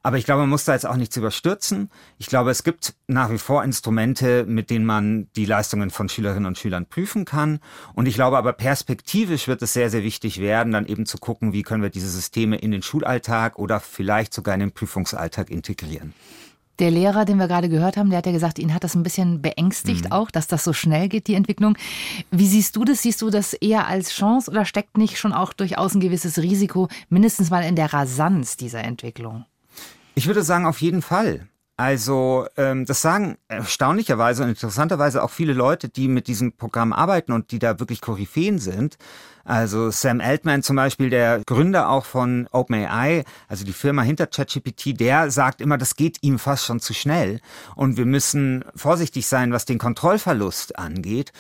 Aber 0.04 0.18
ich 0.18 0.26
glaube, 0.26 0.42
man 0.42 0.50
muss 0.50 0.64
da 0.66 0.74
jetzt 0.74 0.88
auch 0.88 0.96
nichts 0.96 1.16
überstürzen. 1.18 1.92
Ich 2.18 2.28
glaube, 2.28 2.50
es 2.50 2.64
gibt 2.64 2.96
nach 3.08 3.30
wie 3.30 3.38
vor 3.38 3.64
Instrumente, 3.64 4.46
mit 4.46 4.70
denen 4.70 4.86
man 4.86 5.28
die 5.36 5.46
Leistungen 5.46 5.92
von 5.92 6.10
Schülerinnen 6.10 6.48
und 6.48 6.58
Schülern 6.58 6.88
prüfen 6.88 7.26
kann. 7.26 7.60
Und 7.94 8.08
ich 8.08 8.16
glaube 8.16 8.38
aber 8.38 8.54
perspektivisch 8.54 9.48
wird 9.48 9.62
es 9.62 9.74
sehr, 9.74 9.90
sehr 9.90 10.04
wichtig 10.04 10.40
werden, 10.40 10.74
dann 10.74 10.88
eben 10.88 11.06
zu 11.06 11.18
gucken, 11.18 11.54
wie 11.54 11.62
können 11.64 11.84
wir 11.84 11.90
diese 11.90 12.10
Systeme 12.10 12.58
in 12.58 12.72
den 12.72 12.82
Schulalltag 12.82 13.60
oder 13.60 13.80
vielleicht 13.80 14.34
sogar 14.34 14.56
in 14.56 14.62
den 14.62 14.72
Prüfungsalltag 14.72 15.52
integrieren. 15.52 16.14
Der 16.82 16.90
Lehrer, 16.90 17.26
den 17.26 17.38
wir 17.38 17.48
gerade 17.48 17.70
gehört 17.70 17.96
haben, 17.96 18.10
der 18.10 18.18
hat 18.18 18.26
ja 18.26 18.32
gesagt, 18.32 18.58
ihn 18.58 18.74
hat 18.74 18.84
das 18.84 18.96
ein 18.96 19.04
bisschen 19.04 19.40
beängstigt 19.40 20.06
mhm. 20.06 20.12
auch, 20.14 20.32
dass 20.32 20.48
das 20.48 20.64
so 20.64 20.74
schnell 20.74 21.10
geht, 21.10 21.28
die 21.28 21.36
Entwicklung. 21.36 21.78
Wie 22.32 22.48
siehst 22.48 22.76
du 22.76 22.84
das? 22.84 23.04
Siehst 23.04 23.22
du 23.22 23.30
das 23.30 23.54
eher 23.54 23.88
als 23.88 24.10
Chance 24.10 24.50
oder 24.50 24.66
steckt 24.66 24.98
nicht 24.98 25.20
schon 25.20 25.32
auch 25.32 25.54
durchaus 25.54 25.94
ein 25.94 26.00
gewisses 26.00 26.40
Risiko, 26.40 26.88
mindestens 27.08 27.52
mal 27.52 27.64
in 27.64 27.76
der 27.76 27.94
Rasanz 27.94 28.58
dieser 28.58 28.84
Entwicklung? 28.84 29.46
Ich 30.16 30.26
würde 30.26 30.42
sagen, 30.42 30.66
auf 30.66 30.82
jeden 30.82 31.04
Fall. 31.04 31.48
Also 31.78 32.48
ähm, 32.58 32.88
das 32.88 33.02
sagen 33.02 33.38
erstaunlicherweise 33.48 34.42
und 34.42 34.50
interessanterweise 34.50 35.24
auch 35.24 35.30
viele 35.30 35.54
Leute, 35.54 35.88
die 35.88 36.08
mit 36.08 36.28
diesem 36.28 36.54
Programm 36.54 36.94
arbeiten 36.94 37.32
und 37.32 37.52
die 37.52 37.60
da 37.60 37.80
wirklich 37.80 38.02
Koryphäen 38.02 38.58
sind. 38.58 38.98
Also 39.44 39.92
Sam 39.92 40.22
Altman 40.22 40.64
zum 40.64 40.76
Beispiel, 40.76 41.10
der 41.10 41.42
Gründer 41.46 41.90
auch 41.90 42.06
von 42.06 42.48
OpenAI, 42.52 43.24
also 43.48 43.66
die 43.66 43.74
Firma 43.74 44.02
hinter 44.04 44.28
ChatGPT, 44.28 45.00
der 45.00 45.32
sagt 45.32 45.62
immer, 45.62 45.78
das 45.78 45.96
geht 45.96 46.18
ihm 46.22 46.40
fast 46.40 46.66
schon 46.66 46.80
zu 46.80 46.94
schnell 46.94 47.40
und 47.76 47.98
wir 47.98 48.06
müssen 48.06 48.64
vorsichtig 48.76 49.28
sein, 49.28 49.52
was 49.52 49.66
den 49.66 49.78
Kontrollverlust 49.80 50.78
angeht. 50.78 51.32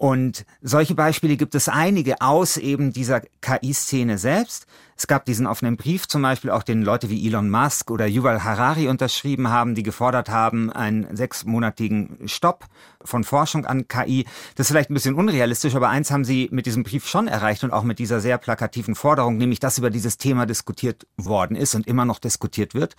Und 0.00 0.46
solche 0.62 0.94
Beispiele 0.94 1.36
gibt 1.36 1.54
es 1.54 1.68
einige 1.68 2.22
aus 2.22 2.56
eben 2.56 2.90
dieser 2.90 3.20
KI-Szene 3.42 4.16
selbst. 4.16 4.66
Es 4.96 5.06
gab 5.06 5.24
diesen 5.24 5.46
offenen 5.46 5.76
Brief 5.76 6.08
zum 6.08 6.22
Beispiel, 6.22 6.50
auch 6.50 6.62
den 6.62 6.82
Leute 6.82 7.08
wie 7.10 7.26
Elon 7.26 7.50
Musk 7.50 7.90
oder 7.90 8.06
Yuval 8.06 8.44
Harari 8.44 8.88
unterschrieben 8.88 9.48
haben, 9.48 9.74
die 9.74 9.82
gefordert 9.82 10.28
haben, 10.28 10.70
einen 10.70 11.16
sechsmonatigen 11.16 12.18
Stopp 12.26 12.66
von 13.02 13.24
Forschung 13.24 13.66
an 13.66 13.88
KI. 13.88 14.26
Das 14.56 14.66
ist 14.66 14.72
vielleicht 14.72 14.90
ein 14.90 14.94
bisschen 14.94 15.14
unrealistisch, 15.14 15.74
aber 15.74 15.88
eins 15.88 16.10
haben 16.10 16.24
sie 16.24 16.48
mit 16.50 16.66
diesem 16.66 16.82
Brief 16.82 17.06
schon 17.06 17.28
erreicht 17.28 17.49
und 17.64 17.72
auch 17.72 17.82
mit 17.82 17.98
dieser 17.98 18.20
sehr 18.20 18.38
plakativen 18.38 18.94
Forderung, 18.94 19.36
nämlich 19.36 19.60
dass 19.60 19.78
über 19.78 19.90
dieses 19.90 20.16
Thema 20.18 20.46
diskutiert 20.46 21.06
worden 21.16 21.56
ist 21.56 21.74
und 21.74 21.86
immer 21.86 22.04
noch 22.04 22.18
diskutiert 22.18 22.74
wird. 22.74 22.96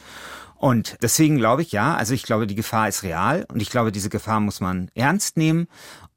Und 0.56 0.98
deswegen 1.02 1.38
glaube 1.38 1.64
ich, 1.64 1.72
ja, 1.72 1.96
also 1.96 2.14
ich 2.14 2.24
glaube, 2.24 2.48
die 2.48 2.56
Gefahr 2.56 2.88
ist 2.88 3.04
real 3.04 3.46
und 3.52 3.62
ich 3.62 3.70
glaube, 3.70 3.92
diese 3.92 4.10
Gefahr 4.10 4.40
muss 4.40 4.60
man 4.60 4.92
ernst 4.94 5.38
nehmen. 5.38 5.68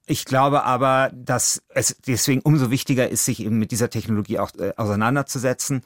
Ich 0.07 0.26
glaube 0.26 0.64
aber, 0.64 1.11
dass 1.14 1.62
es 1.71 1.97
deswegen 2.07 2.43
umso 2.43 2.71
wichtiger 2.71 3.09
ist, 3.09 3.25
sich 3.25 3.41
eben 3.41 3.59
mit 3.59 3.71
dieser 3.71 3.88
Technologie 3.88 4.38
auch 4.38 4.50
äh, 4.59 4.73
auseinanderzusetzen. 4.76 5.83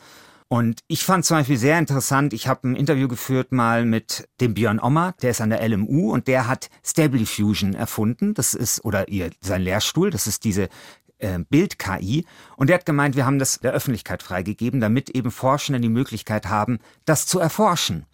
Und 0.49 0.81
ich 0.89 1.05
fand 1.05 1.27
zum 1.27 1.37
Beispiel 1.37 1.59
sehr 1.59 1.79
interessant, 1.79 2.33
ich 2.33 2.49
habe 2.49 2.69
ein 2.69 2.75
Interview 2.75 3.07
geführt 3.07 3.53
mal 3.53 3.85
mit 3.85 4.27
dem 4.41 4.55
Björn 4.55 4.81
Ommer, 4.81 5.15
der 5.21 5.31
ist 5.31 5.43
an 5.43 5.51
der 5.51 5.67
LMU 5.69 6.11
und 6.11 6.27
der 6.27 6.49
hat 6.49 6.71
Stable 6.83 7.19
Diffusion 7.19 7.75
erfunden. 7.75 8.33
Das 8.33 8.55
ist, 8.55 8.83
oder 8.83 9.09
ihr, 9.09 9.31
sein 9.43 9.61
Lehrstuhl, 9.61 10.11
das 10.11 10.27
ist 10.27 10.45
diese 10.45 10.71
äh, 11.19 11.39
Bild-KI. 11.49 12.25
Und 12.57 12.71
er 12.71 12.75
hat 12.75 12.87
gemeint, 12.87 13.17
wir 13.17 13.27
haben 13.27 13.39
das 13.39 13.61
der 13.61 13.73
Öffentlichkeit 13.73 14.23
freigegeben, 14.23 14.81
damit 14.81 15.11
eben 15.11 15.31
Forschende 15.31 15.81
die 15.81 15.89
Möglichkeit 15.89 16.47
haben, 16.47 16.79
das 17.05 17.27
zu 17.27 17.39
erforschen. 17.39 18.07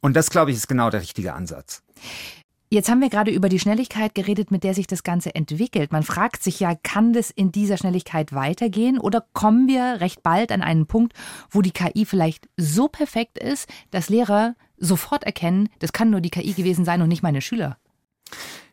Und 0.00 0.14
das, 0.14 0.30
glaube 0.30 0.50
ich, 0.50 0.56
ist 0.56 0.68
genau 0.68 0.90
der 0.90 1.00
richtige 1.00 1.34
Ansatz. 1.34 1.82
Jetzt 2.70 2.88
haben 2.90 3.00
wir 3.00 3.08
gerade 3.08 3.30
über 3.30 3.48
die 3.48 3.60
Schnelligkeit 3.60 4.16
geredet, 4.16 4.50
mit 4.50 4.64
der 4.64 4.74
sich 4.74 4.88
das 4.88 5.04
Ganze 5.04 5.34
entwickelt. 5.34 5.92
Man 5.92 6.02
fragt 6.02 6.42
sich 6.42 6.58
ja, 6.58 6.74
kann 6.74 7.12
das 7.12 7.30
in 7.30 7.52
dieser 7.52 7.76
Schnelligkeit 7.76 8.32
weitergehen 8.32 8.98
oder 8.98 9.24
kommen 9.32 9.68
wir 9.68 10.00
recht 10.00 10.22
bald 10.22 10.50
an 10.50 10.60
einen 10.60 10.86
Punkt, 10.86 11.12
wo 11.50 11.62
die 11.62 11.70
KI 11.70 12.04
vielleicht 12.04 12.48
so 12.56 12.88
perfekt 12.88 13.38
ist, 13.38 13.68
dass 13.92 14.08
Lehrer 14.08 14.56
sofort 14.76 15.24
erkennen, 15.24 15.68
das 15.78 15.92
kann 15.92 16.10
nur 16.10 16.20
die 16.20 16.30
KI 16.30 16.52
gewesen 16.52 16.84
sein 16.84 17.00
und 17.00 17.08
nicht 17.08 17.22
meine 17.22 17.42
Schüler? 17.42 17.78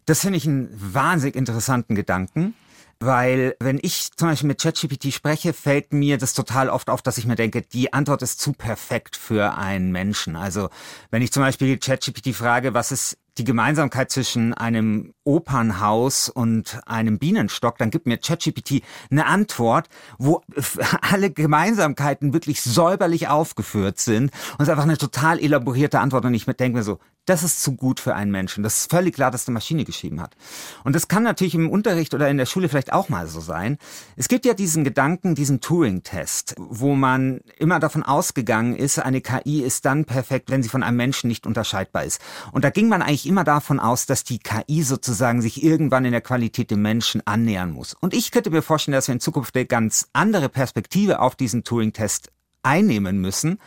Das 0.06 0.22
finde 0.22 0.38
ich 0.38 0.48
einen 0.48 0.70
wahnsinnig 0.74 1.36
interessanten 1.36 1.94
Gedanken. 1.94 2.56
Weil 3.04 3.56
wenn 3.60 3.80
ich 3.82 4.12
zum 4.16 4.28
Beispiel 4.28 4.48
mit 4.48 4.62
ChatGPT 4.62 5.12
spreche, 5.12 5.54
fällt 5.54 5.92
mir 5.92 6.20
das 6.20 6.36
total 6.36 6.70
oft 6.70 6.88
auf, 6.88 7.02
dass 7.02 7.18
ich 7.18 7.26
mir 7.26 7.36
denke, 7.36 7.64
die 7.64 7.94
Antwort 7.94 8.22
ist 8.22 8.40
zu 8.40 8.54
perfekt 8.54 9.16
für 9.16 9.58
einen 9.58 9.92
Menschen. 9.92 10.36
Also 10.36 10.70
wenn 11.10 11.24
ich 11.24 11.32
zum 11.32 11.42
Beispiel 11.42 11.80
ChatGPT 11.80 12.36
frage, 12.36 12.76
was 12.76 12.92
ist 12.92 13.18
die 13.40 13.44
Gemeinsamkeit 13.44 14.12
zwischen 14.12 14.54
einem 14.54 15.16
Opernhaus 15.24 16.30
und 16.30 16.80
einem 16.86 17.18
Bienenstock, 17.18 17.80
dann 17.80 17.90
gibt 17.90 18.06
mir 18.06 18.20
ChatGPT 18.20 18.84
eine 19.10 19.26
Antwort, 19.26 19.90
wo 20.20 20.44
alle 21.02 21.32
Gemeinsamkeiten 21.32 22.34
wirklich 22.34 22.62
säuberlich 22.62 23.30
aufgeführt 23.30 24.00
sind 24.00 24.26
und 24.26 24.60
es 24.60 24.64
ist 24.64 24.70
einfach 24.70 24.84
eine 24.84 25.00
total 25.00 25.40
elaborierte 25.40 26.00
Antwort 26.00 26.26
und 26.26 26.36
ich 26.36 26.46
denke 26.46 26.78
mir 26.78 26.84
so, 26.84 27.00
das 27.32 27.44
ist 27.44 27.64
zu 27.64 27.78
gut 27.78 28.02
für 28.02 28.14
einen 28.14 28.30
Menschen. 28.30 28.62
Das 28.62 28.82
ist 28.82 28.92
völlig 28.92 29.16
klar, 29.16 29.32
dass 29.32 29.48
eine 29.48 29.54
Maschine 29.54 29.86
geschrieben 29.86 30.20
hat. 30.22 30.36
Und 30.84 30.96
das 30.96 31.08
kann 31.08 31.24
natürlich 31.24 31.56
im 31.56 31.70
Unterricht 31.70 32.14
oder 32.14 32.30
in 32.30 32.38
der 32.38 32.46
Schule 32.46 32.68
vielleicht 32.68 32.92
auch 32.92 33.08
mal 33.08 33.28
so 33.28 33.40
sein. 33.40 33.78
Es 34.18 34.28
gibt 34.28 34.46
ja 34.46 34.54
diesen 34.54 34.84
Gedanken, 34.84 35.34
diesen 35.34 35.62
Turing-Test, 35.62 36.56
wo 36.58 36.94
man 36.94 37.40
immer 37.58 37.80
davon 37.80 38.04
ausgegangen 38.04 38.76
ist, 38.76 39.00
eine 39.00 39.22
KI 39.22 39.62
ist 39.62 39.86
dann 39.86 40.04
perfekt, 40.04 40.52
wenn 40.52 40.62
sie 40.62 40.68
von 40.68 40.84
einem 40.84 40.98
Menschen 40.98 41.30
nicht 41.30 41.48
unterscheidbar 41.48 42.04
ist. 42.04 42.20
Und 42.52 42.66
da 42.66 42.70
ging 42.70 42.90
man 42.90 43.02
eigentlich 43.02 43.26
immer 43.26 43.46
davon 43.46 43.80
aus, 43.80 44.06
dass 44.06 44.26
die 44.26 44.40
KI 44.40 44.84
sozusagen 44.84 45.42
sich 45.42 45.64
irgendwann 45.64 46.04
in 46.04 46.12
der 46.12 46.20
Qualität 46.20 46.70
dem 46.70 46.82
Menschen 46.82 47.26
annähern 47.26 47.72
muss. 47.72 47.94
Und 47.94 48.14
ich 48.14 48.32
könnte 48.32 48.50
mir 48.50 48.62
vorstellen, 48.62 48.94
dass 48.94 49.08
wir 49.08 49.14
in 49.14 49.22
Zukunft 49.22 49.56
eine 49.56 49.66
ganz 49.66 50.10
andere 50.12 50.50
Perspektive 50.50 51.22
auf 51.22 51.36
diesen 51.36 51.64
Turing-Test 51.64 52.30
einnehmen 52.64 53.20
müssen, 53.20 53.60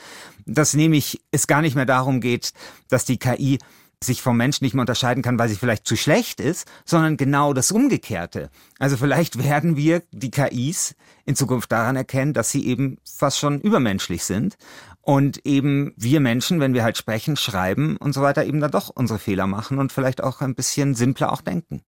dass 0.47 0.75
nämlich 0.75 1.21
es 1.31 1.47
gar 1.47 1.63
nicht 1.63 1.75
mehr 1.75 1.87
darum 1.87 2.21
geht, 2.21 2.53
dass 2.89 3.05
die 3.05 3.19
KI 3.19 3.59
sich 4.03 4.23
vom 4.23 4.37
Menschen 4.37 4.65
nicht 4.65 4.75
mehr 4.75 4.83
unterscheiden 4.83 5.23
kann, 5.23 5.39
weil 5.39 5.49
sie 5.49 5.57
vielleicht 5.57 5.87
zu 5.87 5.97
schlecht 5.97 6.41
ist, 6.41 6.69
sondern 6.85 7.17
genau 7.17 7.53
das 7.55 7.73
Umgekehrte. 7.73 8.51
Also 8.79 8.97
vielleicht 8.97 9.39
werden 9.43 9.77
wir 9.77 10.03
die 10.13 10.31
KIs 10.31 10.95
in 11.25 11.37
Zukunft 11.37 11.73
daran 11.73 11.97
erkennen, 11.97 12.35
dass 12.35 12.51
sie 12.51 12.67
eben 12.67 12.99
fast 13.05 13.39
schon 13.39 13.61
übermenschlich 13.61 14.25
sind 14.25 14.57
und 15.01 15.45
eben 15.47 15.93
wir 15.97 16.21
Menschen, 16.21 16.61
wenn 16.61 16.75
wir 16.75 16.83
halt 16.83 16.97
sprechen, 16.97 17.37
schreiben 17.37 17.97
und 17.97 18.13
so 18.13 18.23
weiter, 18.23 18.45
eben 18.45 18.61
dann 18.61 18.71
doch 18.71 18.91
unsere 18.95 19.19
Fehler 19.19 19.47
machen 19.47 19.79
und 19.79 19.93
vielleicht 19.93 20.23
auch 20.23 20.41
ein 20.41 20.55
bisschen 20.55 20.95
simpler 20.95 21.33
auch 21.33 21.41
denken. 21.41 21.83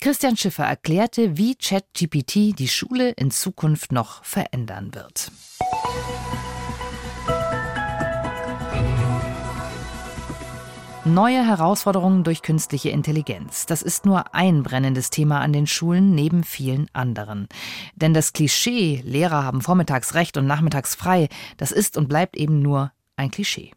Christian 0.00 0.36
Schiffer 0.36 0.64
erklärte, 0.64 1.36
wie 1.36 1.56
ChatGPT 1.56 2.58
die 2.58 2.68
Schule 2.68 3.10
in 3.10 3.30
Zukunft 3.30 3.92
noch 3.92 4.24
verändern 4.24 4.94
wird. 4.94 5.30
Neue 11.10 11.44
Herausforderungen 11.44 12.22
durch 12.22 12.40
künstliche 12.40 12.90
Intelligenz. 12.90 13.66
Das 13.66 13.82
ist 13.82 14.06
nur 14.06 14.32
ein 14.32 14.62
brennendes 14.62 15.10
Thema 15.10 15.40
an 15.40 15.52
den 15.52 15.66
Schulen 15.66 16.14
neben 16.14 16.44
vielen 16.44 16.86
anderen. 16.92 17.48
Denn 17.96 18.14
das 18.14 18.32
Klischee, 18.32 19.02
Lehrer 19.04 19.42
haben 19.42 19.60
vormittags 19.60 20.14
recht 20.14 20.36
und 20.36 20.46
nachmittags 20.46 20.94
frei, 20.94 21.28
das 21.56 21.72
ist 21.72 21.96
und 21.96 22.08
bleibt 22.08 22.36
eben 22.36 22.62
nur 22.62 22.92
ein 23.16 23.32
Klischee. 23.32 23.72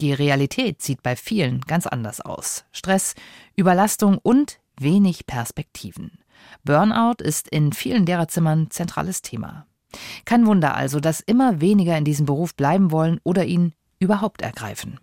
Die 0.00 0.12
Realität 0.12 0.82
sieht 0.82 1.04
bei 1.04 1.14
vielen 1.14 1.60
ganz 1.60 1.86
anders 1.86 2.20
aus. 2.20 2.64
Stress, 2.72 3.14
Überlastung 3.54 4.18
und 4.20 4.58
wenig 4.76 5.26
Perspektiven. 5.26 6.18
Burnout 6.64 7.22
ist 7.22 7.46
in 7.46 7.72
vielen 7.72 8.06
Lehrerzimmern 8.06 8.72
zentrales 8.72 9.22
Thema. 9.22 9.66
Kein 10.24 10.46
Wunder 10.46 10.74
also, 10.74 10.98
dass 10.98 11.20
immer 11.20 11.60
weniger 11.60 11.96
in 11.96 12.04
diesem 12.04 12.26
Beruf 12.26 12.56
bleiben 12.56 12.90
wollen 12.90 13.20
oder 13.22 13.44
ihn 13.44 13.72
überhaupt 14.00 14.42
ergreifen. 14.42 14.98